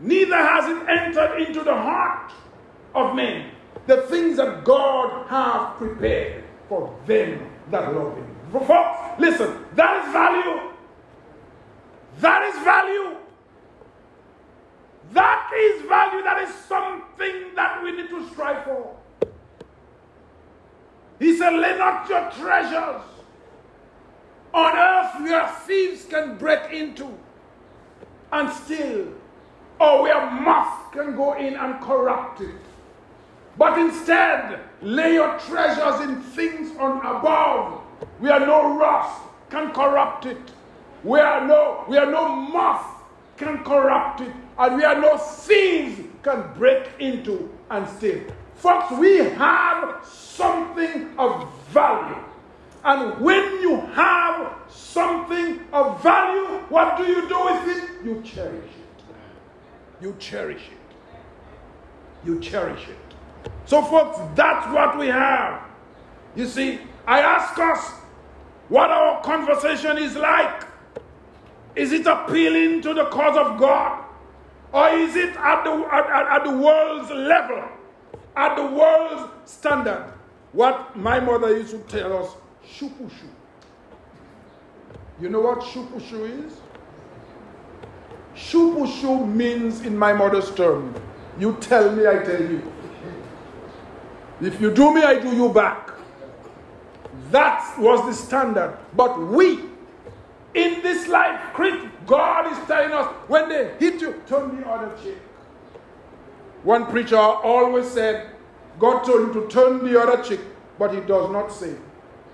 neither 0.00 0.36
has 0.36 0.68
it 0.68 0.88
entered 0.88 1.42
into 1.46 1.62
the 1.62 1.74
heart 1.74 2.32
of 2.94 3.14
men 3.14 3.52
the 3.86 4.02
things 4.02 4.36
that 4.36 4.64
God 4.64 5.26
has 5.28 5.76
prepared 5.78 6.44
for 6.68 6.94
them 7.06 7.50
that 7.70 7.94
love 7.94 8.14
Him. 8.16 8.36
Folks, 8.52 8.98
listen, 9.18 9.64
that 9.74 10.04
is 10.04 10.12
value. 10.12 10.70
That 12.20 12.42
is 12.42 12.64
value. 12.64 13.16
That 15.12 15.50
is 15.56 15.82
value. 15.82 16.22
That 16.22 16.42
is 16.42 16.54
something 16.54 17.54
that 17.54 17.82
we 17.82 17.92
need 17.92 18.08
to 18.10 18.28
strive 18.30 18.64
for. 18.64 18.96
He 21.18 21.36
said, 21.36 21.50
Lay 21.50 21.76
not 21.76 22.08
your 22.08 22.30
treasures 22.30 23.02
on 24.52 24.76
earth 24.76 25.20
where 25.22 25.48
thieves 25.66 26.04
can 26.04 26.36
break 26.38 26.72
into 26.72 27.12
and 28.32 28.52
steal, 28.52 29.08
or 29.80 30.02
where 30.02 30.30
moth 30.30 30.92
can 30.92 31.16
go 31.16 31.34
in 31.34 31.54
and 31.54 31.80
corrupt 31.80 32.40
it. 32.40 32.54
But 33.56 33.78
instead, 33.78 34.60
lay 34.82 35.14
your 35.14 35.38
treasures 35.40 36.00
in 36.02 36.22
things 36.22 36.76
on 36.78 36.98
above, 36.98 37.80
where 38.18 38.40
no 38.40 38.78
rust 38.78 39.20
can 39.50 39.72
corrupt 39.72 40.26
it, 40.26 40.50
where 41.02 41.46
no, 41.46 41.84
where 41.86 42.06
no 42.06 42.28
moth 42.28 42.86
can 43.36 43.64
corrupt 43.64 44.20
it, 44.20 44.34
and 44.58 44.76
where 44.76 45.00
no 45.00 45.16
thieves 45.16 46.00
can 46.22 46.52
break 46.54 46.88
into 46.98 47.48
and 47.70 47.88
steal. 47.88 48.22
Folks, 48.54 48.90
we 48.98 49.18
have 49.18 50.04
something 50.04 51.16
of 51.16 51.48
value. 51.68 52.16
And 52.84 53.20
when 53.20 53.60
you 53.60 53.80
have 53.94 54.54
something 54.68 55.60
of 55.72 56.02
value, 56.02 56.46
what 56.68 56.96
do 56.96 57.04
you 57.04 57.28
do 57.28 57.44
with 57.44 57.76
it? 57.76 58.04
You 58.04 58.22
cherish 58.22 58.64
it. 58.64 59.04
You 60.02 60.16
cherish 60.18 60.62
it. 60.62 62.26
You 62.26 62.40
cherish 62.40 62.88
it. 62.88 63.50
So, 63.66 63.82
folks, 63.82 64.18
that's 64.34 64.66
what 64.72 64.98
we 64.98 65.06
have. 65.06 65.62
You 66.34 66.46
see, 66.46 66.80
I 67.06 67.20
ask 67.20 67.58
us 67.58 67.90
what 68.68 68.90
our 68.90 69.22
conversation 69.22 69.98
is 69.98 70.16
like. 70.16 70.64
Is 71.76 71.92
it 71.92 72.06
appealing 72.06 72.82
to 72.82 72.94
the 72.94 73.04
cause 73.06 73.36
of 73.36 73.58
God? 73.58 74.04
Or 74.72 74.88
is 74.90 75.16
it 75.16 75.34
at 75.36 75.64
the, 75.64 75.88
at, 75.90 76.40
at 76.40 76.44
the 76.44 76.56
world's 76.56 77.10
level, 77.10 77.64
at 78.36 78.56
the 78.56 78.66
world's 78.66 79.32
standard? 79.50 80.12
What 80.52 80.96
my 80.96 81.20
mother 81.20 81.56
used 81.56 81.70
to 81.70 81.78
tell 81.78 82.24
us, 82.24 82.34
shupushu. 82.66 83.28
You 85.20 85.28
know 85.28 85.40
what 85.40 85.60
shupushu 85.60 86.46
is? 86.46 86.54
Shupushu 88.36 89.26
means, 89.26 89.80
in 89.80 89.96
my 89.96 90.12
mother's 90.12 90.50
term, 90.54 90.94
you 91.38 91.56
tell 91.60 91.90
me, 91.92 92.06
I 92.06 92.18
tell 92.22 92.40
you. 92.40 92.72
If 94.40 94.60
you 94.60 94.72
do 94.72 94.94
me, 94.94 95.02
I 95.02 95.18
do 95.18 95.34
you 95.34 95.48
back. 95.52 95.90
That 97.30 97.74
was 97.78 98.06
the 98.06 98.12
standard. 98.12 98.78
But 98.94 99.20
we, 99.20 99.60
in 100.54 100.82
this 100.82 101.08
life, 101.08 101.40
God 102.08 102.50
is 102.50 102.58
telling 102.66 102.90
us 102.90 103.06
when 103.28 103.48
they 103.50 103.70
hit 103.78 104.00
you, 104.00 104.20
turn 104.26 104.58
the 104.58 104.66
other 104.66 104.90
cheek. 105.02 105.18
One 106.64 106.86
preacher 106.86 107.18
always 107.18 107.86
said, 107.86 108.30
God 108.78 109.04
told 109.04 109.34
you 109.34 109.42
to 109.42 109.48
turn 109.48 109.84
the 109.84 110.00
other 110.00 110.22
cheek, 110.22 110.40
but 110.78 110.94
he 110.94 111.00
does 111.00 111.30
not 111.30 111.52
say 111.52 111.74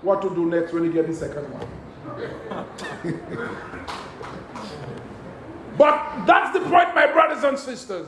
what 0.01 0.21
to 0.21 0.29
do 0.29 0.45
next 0.45 0.71
when 0.71 0.85
you 0.85 0.93
get 0.93 1.07
the 1.07 1.13
second 1.13 1.43
one. 1.51 1.67
but 5.77 6.25
that's 6.25 6.57
the 6.57 6.61
point, 6.61 6.95
my 6.95 7.11
brothers 7.11 7.43
and 7.43 7.59
sisters. 7.59 8.07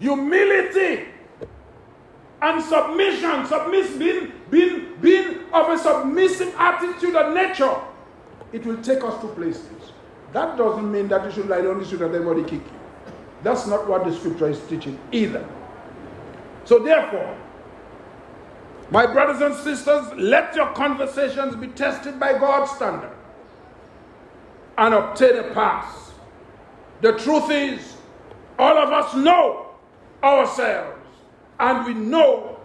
Humility 0.00 1.04
and 2.42 2.64
submission, 2.64 3.46
submiss, 3.46 3.96
being, 3.96 4.32
being, 4.50 4.96
being 5.00 5.38
of 5.52 5.70
a 5.70 5.78
submissive 5.78 6.52
attitude 6.58 7.14
and 7.14 7.34
nature, 7.34 7.76
it 8.52 8.66
will 8.66 8.82
take 8.82 9.04
us 9.04 9.20
to 9.20 9.28
places. 9.28 9.73
That 10.34 10.58
doesn't 10.58 10.90
mean 10.90 11.06
that 11.08 11.24
you 11.24 11.30
should 11.30 11.48
lie 11.48 11.60
down 11.60 11.78
the 11.78 11.86
street 11.86 12.02
and 12.02 12.12
everybody 12.12 12.42
kick 12.42 12.60
you. 12.66 13.12
That's 13.44 13.68
not 13.68 13.88
what 13.88 14.04
the 14.04 14.12
scripture 14.12 14.48
is 14.48 14.60
teaching 14.66 14.98
either. 15.12 15.48
So, 16.64 16.80
therefore, 16.80 17.38
my 18.90 19.06
brothers 19.06 19.40
and 19.40 19.54
sisters, 19.54 20.12
let 20.16 20.56
your 20.56 20.72
conversations 20.72 21.54
be 21.54 21.68
tested 21.68 22.18
by 22.18 22.36
God's 22.36 22.72
standard 22.72 23.12
and 24.76 24.92
obtain 24.92 25.36
a 25.36 25.54
pass. 25.54 26.12
The 27.00 27.12
truth 27.12 27.50
is, 27.50 27.96
all 28.58 28.76
of 28.76 28.90
us 28.90 29.14
know 29.14 29.70
ourselves 30.22 30.98
and 31.60 31.86
we 31.86 31.94
know 31.94 32.58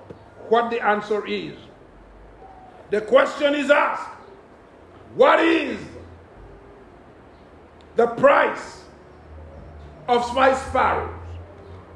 what 0.47 0.71
the 0.71 0.83
answer 0.83 1.23
is. 1.27 1.55
The 2.89 3.01
question 3.01 3.53
is 3.53 3.69
asked 3.69 4.09
what 5.13 5.39
is 5.39 5.79
the 7.99 8.07
price 8.07 8.85
of 10.07 10.25
five 10.33 10.57
sparrows. 10.69 11.13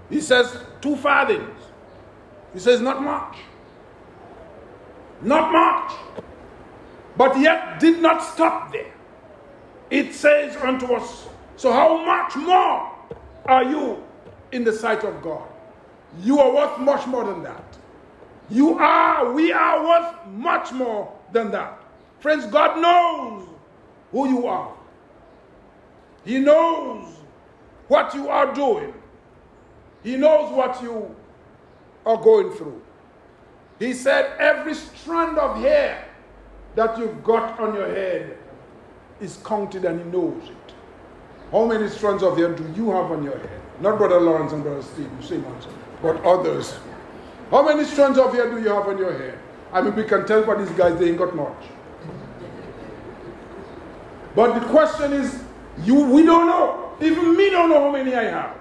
He 0.10 0.20
says 0.20 0.58
two 0.82 0.98
farthings. 0.98 1.62
He 2.54 2.60
says 2.60 2.82
not 2.82 3.02
much. 3.02 3.38
Not 5.22 5.54
much. 5.54 5.94
But 7.16 7.40
yet 7.40 7.80
did 7.80 8.02
not 8.02 8.22
stop 8.22 8.74
there. 8.74 8.92
It 9.90 10.14
says 10.14 10.58
unto 10.58 10.94
us, 10.94 11.30
So 11.56 11.72
how 11.72 12.04
much 12.06 12.36
more 12.36 12.92
are 13.46 13.64
you 13.64 14.04
in 14.52 14.66
the 14.66 14.74
sight 14.74 15.06
of 15.06 15.22
God? 15.22 15.48
You 16.20 16.42
are 16.42 16.54
worth 16.54 16.80
much 16.80 17.08
more 17.08 17.24
than 17.24 17.44
that. 17.44 17.78
You 18.50 18.78
are, 18.78 19.32
we 19.32 19.54
are 19.54 19.88
worth 19.88 20.28
much 20.34 20.74
more 20.74 21.18
than 21.32 21.50
that. 21.52 21.82
Friends, 22.20 22.46
God 22.48 22.82
knows 22.82 23.48
who 24.12 24.28
you 24.28 24.48
are. 24.48 24.83
He 26.26 26.40
knows 26.40 27.06
what 27.88 28.14
you 28.14 28.30
are 28.30 28.54
doing. 28.54 28.94
He 30.04 30.16
knows 30.18 30.52
what 30.52 30.82
you 30.82 31.16
are 32.06 32.18
going 32.18 32.52
through. 32.56 32.82
He 33.80 33.94
said, 33.94 34.38
Every 34.40 34.74
strand 34.74 35.38
of 35.38 35.58
hair 35.58 36.06
that 36.76 36.98
you've 36.98 37.24
got 37.24 37.60
on 37.60 37.74
your 37.74 37.88
head 37.88 38.38
is 39.20 39.38
counted 39.46 39.86
and 39.86 40.00
He 40.00 40.06
knows 40.10 40.50
it. 40.50 40.74
How 41.52 41.66
many 41.66 41.88
strands 41.90 42.24
of 42.24 42.38
hair 42.38 42.54
do 42.54 42.64
you 42.76 42.92
have 42.92 43.12
on 43.12 43.24
your 43.24 43.38
head? 43.38 43.62
Not 43.80 43.98
Brother 43.98 44.20
Lawrence 44.20 44.54
and 44.54 44.64
Brother 44.64 44.82
Steve, 44.82 45.46
answer, 45.46 45.70
but 46.02 46.24
others. 46.24 46.78
How 47.52 47.64
many 47.64 47.84
strands 47.86 48.18
of 48.18 48.34
hair 48.34 48.50
do 48.50 48.62
you 48.62 48.70
have 48.70 48.88
on 48.88 48.98
your 48.98 49.16
head? 49.18 49.38
I 49.72 49.82
mean, 49.82 49.96
we 49.96 50.04
can 50.04 50.26
tell 50.26 50.44
by 50.44 50.56
these 50.56 50.70
guys, 50.72 51.00
they 51.00 51.10
ain't 51.10 51.18
got 51.18 51.36
much. 51.36 51.64
But 54.36 54.60
the 54.60 54.66
question 54.68 55.14
is, 55.14 55.44
you 55.82 55.96
we 55.96 56.24
don't 56.24 56.48
know. 56.48 56.96
Even 57.02 57.36
me 57.36 57.50
don't 57.50 57.70
know 57.70 57.82
how 57.82 57.92
many 57.92 58.14
I 58.16 58.24
have. 58.24 58.58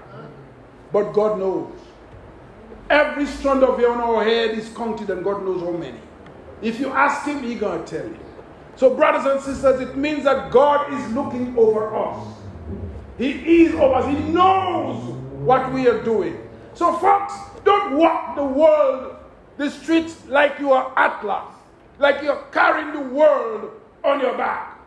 But 0.91 1.11
God 1.11 1.39
knows. 1.39 1.71
Every 2.89 3.25
strand 3.25 3.63
of 3.63 3.77
hair 3.79 3.91
on 3.91 4.01
our 4.01 4.23
head 4.23 4.57
is 4.57 4.69
counted, 4.69 5.09
and 5.09 5.23
God 5.23 5.43
knows 5.43 5.61
how 5.61 5.71
many. 5.71 5.99
If 6.61 6.79
you 6.79 6.89
ask 6.89 7.25
Him, 7.25 7.43
He's 7.43 7.59
going 7.59 7.83
to 7.83 7.97
tell 7.97 8.07
you. 8.07 8.19
So, 8.75 8.95
brothers 8.95 9.25
and 9.25 9.41
sisters, 9.41 9.81
it 9.81 9.95
means 9.95 10.23
that 10.23 10.51
God 10.51 10.93
is 10.93 11.11
looking 11.13 11.57
over 11.57 11.95
us. 11.95 12.27
He 13.17 13.63
is 13.63 13.73
over 13.75 13.95
us. 13.95 14.05
He 14.05 14.23
knows 14.31 15.13
what 15.43 15.71
we 15.71 15.87
are 15.87 16.03
doing. 16.03 16.49
So, 16.73 16.93
folks, 16.97 17.33
don't 17.63 17.97
walk 17.97 18.35
the 18.35 18.43
world, 18.43 19.15
the 19.57 19.69
streets, 19.69 20.17
like 20.27 20.59
you 20.59 20.71
are 20.73 20.91
Atlas, 20.97 21.53
like 21.99 22.23
you're 22.23 22.43
carrying 22.51 22.93
the 22.93 23.15
world 23.15 23.71
on 24.03 24.19
your 24.19 24.35
back. 24.35 24.79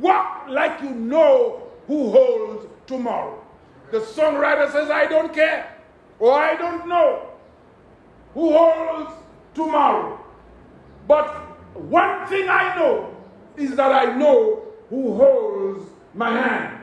Walk 0.00 0.46
like 0.48 0.80
you 0.80 0.90
know 0.90 1.63
who 1.86 2.10
holds 2.10 2.66
tomorrow. 2.86 3.42
The 3.90 4.00
songwriter 4.00 4.70
says, 4.72 4.90
I 4.90 5.06
don't 5.06 5.32
care, 5.32 5.76
or 6.18 6.32
I 6.32 6.56
don't 6.56 6.88
know 6.88 7.28
who 8.32 8.56
holds 8.56 9.12
tomorrow. 9.54 10.20
But 11.06 11.28
one 11.74 12.26
thing 12.26 12.48
I 12.48 12.76
know 12.76 13.14
is 13.56 13.76
that 13.76 13.92
I 13.92 14.16
know 14.16 14.62
who 14.90 15.16
holds 15.16 15.88
my 16.14 16.30
hand. 16.30 16.80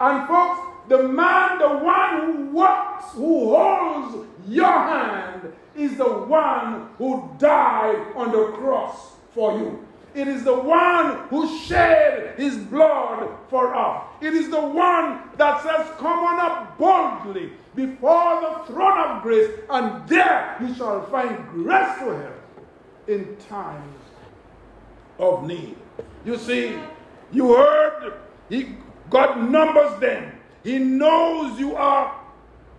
And 0.00 0.26
folks, 0.26 0.60
the 0.88 1.02
man, 1.02 1.58
the 1.58 1.68
one 1.68 2.20
who 2.20 2.56
works, 2.56 3.04
who 3.12 3.54
holds 3.54 4.26
your 4.46 4.72
hand, 4.72 5.52
is 5.76 5.96
the 5.96 6.04
one 6.04 6.88
who 6.98 7.30
died 7.38 8.12
on 8.16 8.32
the 8.32 8.52
cross 8.52 9.12
for 9.34 9.58
you. 9.58 9.86
It 10.14 10.26
is 10.26 10.42
the 10.44 10.54
one 10.54 11.28
who 11.28 11.58
shed 11.58 12.38
his 12.38 12.56
blood 12.56 13.28
for 13.50 13.74
us. 13.74 14.04
It 14.20 14.34
is 14.34 14.50
the 14.50 14.60
one 14.60 15.20
that 15.36 15.62
says, 15.62 15.90
Come 15.98 16.18
on 16.18 16.40
up 16.40 16.78
boldly 16.78 17.52
before 17.74 18.40
the 18.40 18.72
throne 18.72 18.98
of 18.98 19.22
grace, 19.22 19.50
and 19.70 20.08
there 20.08 20.56
you 20.60 20.74
shall 20.74 21.06
find 21.06 21.36
grace 21.48 21.98
to 21.98 22.04
help 22.04 22.42
in 23.06 23.36
times 23.48 23.98
of 25.18 25.46
need. 25.46 25.76
You 26.24 26.36
see, 26.36 26.78
you 27.32 27.54
heard, 27.54 28.14
he, 28.48 28.76
God 29.10 29.50
numbers 29.50 29.98
them. 30.00 30.32
He 30.64 30.78
knows 30.78 31.58
you 31.58 31.76
are 31.76 32.18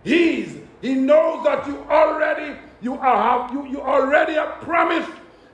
His. 0.04 0.56
He 0.80 0.94
knows 0.94 1.44
that 1.44 1.66
you 1.66 1.78
already 1.88 2.56
you 2.82 2.94
are 2.94 3.52
you, 3.52 3.66
you 3.66 3.80
already 3.80 4.34
have 4.34 4.60
promised 4.62 5.10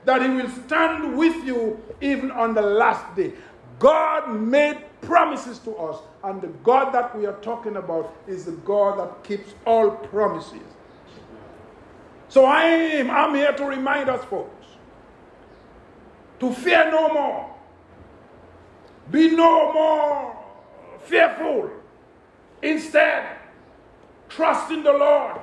that 0.07 0.21
He 0.21 0.29
will 0.29 0.49
stand 0.49 1.17
with 1.17 1.35
you 1.45 1.83
even 1.99 2.31
on 2.31 2.53
the 2.53 2.61
last 2.61 3.13
day. 3.13 3.33
God 3.77 4.33
made 4.39 4.81
promises 5.01 5.59
to 5.59 5.75
us, 5.75 6.01
and 6.23 6.41
the 6.41 6.47
God 6.63 6.93
that 6.93 7.15
we 7.15 7.25
are 7.25 7.35
talking 7.41 7.75
about 7.75 8.15
is 8.25 8.45
the 8.45 8.53
God 8.53 8.99
that 8.99 9.23
keeps 9.25 9.53
all 9.65 9.91
promises. 9.91 10.63
So 12.29 12.45
I 12.45 12.63
am 12.63 13.11
I'm 13.11 13.35
here 13.35 13.51
to 13.51 13.65
remind 13.65 14.09
us, 14.09 14.23
folks, 14.25 14.65
to 16.39 16.53
fear 16.53 16.89
no 16.89 17.09
more. 17.13 17.53
Be 19.11 19.35
no 19.35 19.73
more 19.73 20.37
fearful. 21.03 21.69
Instead, 22.61 23.37
trust 24.29 24.71
in 24.71 24.83
the 24.83 24.93
Lord 24.93 25.41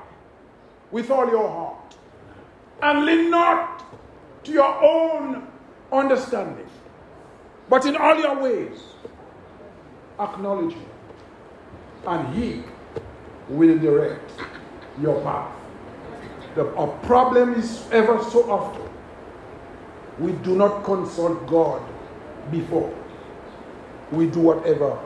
with 0.91 1.11
all 1.11 1.29
your 1.29 1.49
heart 1.49 1.97
and 2.83 3.05
lean 3.05 3.31
not 3.31 3.85
to 4.45 4.53
your 4.53 4.83
own 4.85 5.47
understanding, 5.91 6.69
but 7.69 7.87
in 7.87 7.97
all 7.97 8.19
your 8.19 8.41
ways, 8.43 8.79
acknowledge 10.19 10.75
Him, 10.75 10.87
and 12.07 12.35
He 12.35 12.63
will 13.49 13.79
direct 13.79 14.31
your 15.01 15.21
path. 15.23 15.53
The, 16.55 16.73
our 16.77 16.89
problem 16.99 17.55
is 17.55 17.85
ever 17.91 18.23
so 18.23 18.51
often 18.51 18.83
we 20.19 20.33
do 20.33 20.55
not 20.55 20.85
consult 20.85 21.47
God 21.47 21.83
before 22.53 22.95
we 24.13 24.27
do 24.27 24.41
whatever 24.41 24.99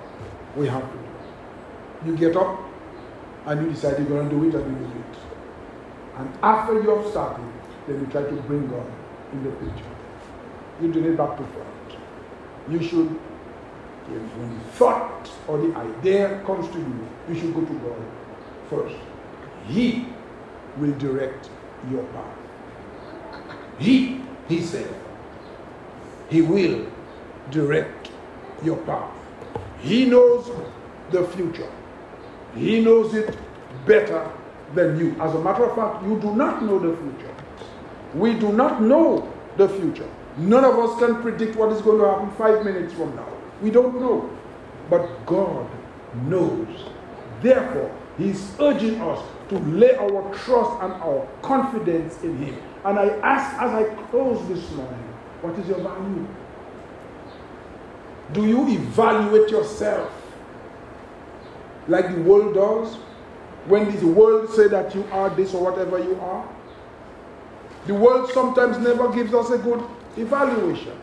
we 0.56 0.66
have 0.68 0.82
to 0.82 0.98
do. 0.98 2.10
You 2.10 2.16
get 2.16 2.36
up 2.36 2.60
and 3.46 3.62
you 3.62 3.70
decide 3.72 3.98
you're 3.98 4.08
going 4.08 4.28
to 4.28 4.34
do 4.34 4.48
it 4.48 4.54
and 4.62 4.80
you 4.80 4.86
do 4.86 4.98
it. 4.98 5.18
And 6.18 6.38
after 6.42 6.74
you 6.74 6.90
have 6.90 7.06
started, 7.10 7.46
then 7.86 8.00
you 8.00 8.06
try 8.06 8.22
to 8.22 8.32
bring 8.42 8.68
God 8.68 8.86
in 9.32 9.44
the 9.44 9.50
picture. 9.50 9.84
You 10.80 10.92
do 10.92 11.04
it 11.12 11.16
back 11.16 11.36
to 11.36 11.44
front. 11.44 11.68
You 12.70 12.82
should, 12.82 13.08
when 14.08 14.54
the 14.58 14.64
thought 14.72 15.30
or 15.46 15.58
the 15.58 15.74
idea 15.76 16.40
comes 16.46 16.68
to 16.72 16.78
you, 16.78 17.08
you 17.28 17.34
should 17.34 17.54
go 17.54 17.60
to 17.64 17.74
God 17.74 18.02
first. 18.70 18.96
He 19.66 20.06
will 20.78 20.92
direct 20.98 21.50
your 21.90 22.04
path. 22.04 22.36
He, 23.78 24.20
he 24.48 24.62
said, 24.62 24.88
He 26.28 26.42
will 26.42 26.86
direct 27.50 28.10
your 28.62 28.76
path. 28.78 29.10
He 29.80 30.04
knows 30.06 30.50
the 31.10 31.24
future. 31.28 31.70
He 32.54 32.82
knows 32.82 33.14
it 33.14 33.36
better 33.86 34.30
than 34.74 34.98
you. 34.98 35.14
As 35.20 35.34
a 35.34 35.40
matter 35.40 35.64
of 35.64 35.76
fact, 35.76 36.04
you 36.04 36.18
do 36.20 36.34
not 36.34 36.62
know 36.62 36.78
the 36.78 36.96
future. 36.96 37.34
We 38.14 38.34
do 38.34 38.52
not 38.52 38.82
know 38.82 39.32
the 39.56 39.68
future. 39.68 40.08
None 40.36 40.64
of 40.64 40.78
us 40.78 40.98
can 40.98 41.20
predict 41.20 41.56
what 41.56 41.72
is 41.72 41.82
going 41.82 41.98
to 41.98 42.08
happen 42.08 42.30
five 42.36 42.64
minutes 42.64 42.94
from 42.94 43.14
now. 43.16 43.28
We 43.60 43.70
don't 43.70 44.00
know. 44.00 44.30
But 44.88 45.26
God 45.26 45.68
knows. 46.26 46.86
Therefore, 47.42 47.94
He's 48.16 48.52
urging 48.60 49.00
us 49.00 49.24
to 49.48 49.58
lay 49.58 49.94
our 49.96 50.34
trust 50.34 50.82
and 50.82 50.92
our 50.94 51.26
confidence 51.42 52.22
in 52.22 52.36
Him. 52.38 52.56
And 52.84 52.98
I 52.98 53.08
ask 53.18 53.60
as 53.60 53.70
I 53.70 53.94
close 54.10 54.46
this 54.48 54.70
morning, 54.72 54.98
what 55.42 55.58
is 55.58 55.68
your 55.68 55.80
value? 55.80 56.26
Do 58.32 58.46
you 58.46 58.68
evaluate 58.68 59.50
yourself 59.50 60.12
like 61.86 62.14
the 62.14 62.22
world 62.22 62.54
does? 62.54 62.94
When 63.66 63.94
the 63.98 64.06
world 64.06 64.50
say 64.50 64.68
that 64.68 64.94
you 64.94 65.04
are 65.12 65.30
this 65.30 65.54
or 65.54 65.62
whatever 65.62 65.98
you 65.98 66.18
are? 66.20 66.48
The 67.86 67.94
world 67.94 68.30
sometimes 68.32 68.78
never 68.78 69.12
gives 69.12 69.32
us 69.32 69.50
a 69.50 69.58
good 69.58 69.82
evaluation. 70.16 70.98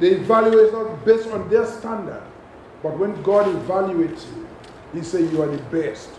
They 0.00 0.10
evaluate 0.12 0.74
us 0.74 0.98
based 1.04 1.28
on 1.28 1.48
their 1.48 1.66
standard. 1.66 2.22
But 2.82 2.98
when 2.98 3.20
God 3.22 3.46
evaluates 3.46 4.26
you, 4.34 4.48
He 4.92 5.02
says 5.02 5.32
you 5.32 5.42
are 5.42 5.48
the 5.48 5.62
best. 5.64 6.10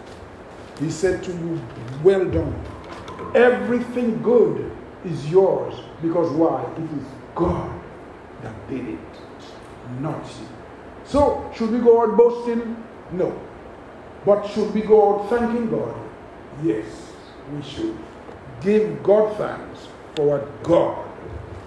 He 0.80 0.90
said 0.90 1.24
to 1.24 1.32
you, 1.32 1.62
Well 2.04 2.26
done. 2.26 2.56
Everything 3.36 4.22
good 4.22 4.72
is 5.06 5.30
yours 5.30 5.76
because 6.02 6.32
why? 6.32 6.64
It 6.78 6.98
is 6.98 7.06
God 7.36 7.82
that 8.42 8.70
did 8.70 8.88
it 8.88 9.00
not 10.00 10.26
you. 10.40 10.48
So, 11.06 11.52
should 11.56 11.72
we 11.72 11.80
go 11.80 12.02
out 12.02 12.18
boasting? 12.18 12.78
No. 13.12 13.40
But 14.26 14.48
should 14.48 14.74
we 14.74 14.82
go 14.82 15.20
out 15.20 15.30
thanking 15.30 15.70
God? 15.70 15.96
Yes, 16.64 16.86
we 17.54 17.62
should. 17.62 17.98
Give 18.64 19.04
God 19.04 19.38
thanks 19.38 19.88
for 20.16 20.26
what 20.26 20.64
God 20.64 21.06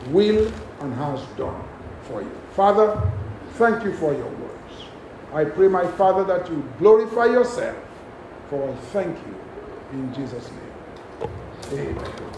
will 0.08 0.50
and 0.80 0.94
has 0.94 1.20
done 1.36 1.62
for 2.02 2.22
you. 2.22 2.30
Father, 2.52 3.10
thank 3.54 3.84
you 3.84 3.92
for 3.94 4.12
your 4.12 4.28
words. 4.28 4.84
I 5.32 5.44
pray, 5.44 5.68
my 5.68 5.86
Father, 5.92 6.24
that 6.24 6.48
you 6.50 6.66
glorify 6.78 7.26
yourself, 7.26 7.76
for 8.48 8.68
I 8.68 8.74
thank 8.92 9.16
you 9.26 9.34
in 9.92 10.14
Jesus' 10.14 10.50
name. 10.50 11.30
Amen. 11.72 12.35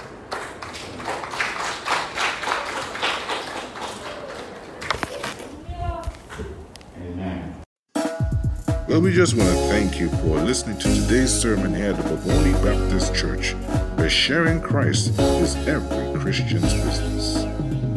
Well, 8.99 9.05
we 9.05 9.13
just 9.13 9.37
want 9.37 9.49
to 9.49 9.57
thank 9.69 10.01
you 10.01 10.09
for 10.09 10.41
listening 10.41 10.77
to 10.79 10.93
today's 10.93 11.33
sermon 11.33 11.73
here 11.73 11.93
at 11.93 11.97
the 11.99 12.03
Bovoni 12.03 12.53
Baptist 12.65 13.15
Church, 13.15 13.53
where 13.97 14.11
sharing 14.11 14.61
Christ 14.61 15.17
is 15.17 15.55
every 15.69 16.21
Christian's 16.21 16.75
business. 16.75 17.35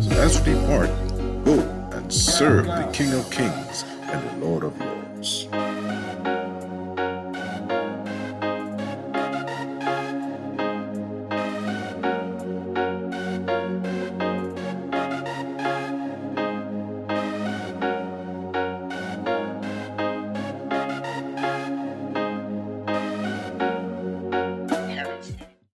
So 0.07 0.11
as 0.21 0.39
we 0.45 0.53
depart, 0.53 0.89
go 1.43 1.59
and 1.93 2.13
serve 2.13 2.67
the 2.67 2.87
King 2.93 3.13
of 3.13 3.27
Kings 3.31 3.83
and 4.03 4.29
the 4.29 4.45
Lord 4.45 4.63
of 4.63 4.79
Lords. 4.79 5.47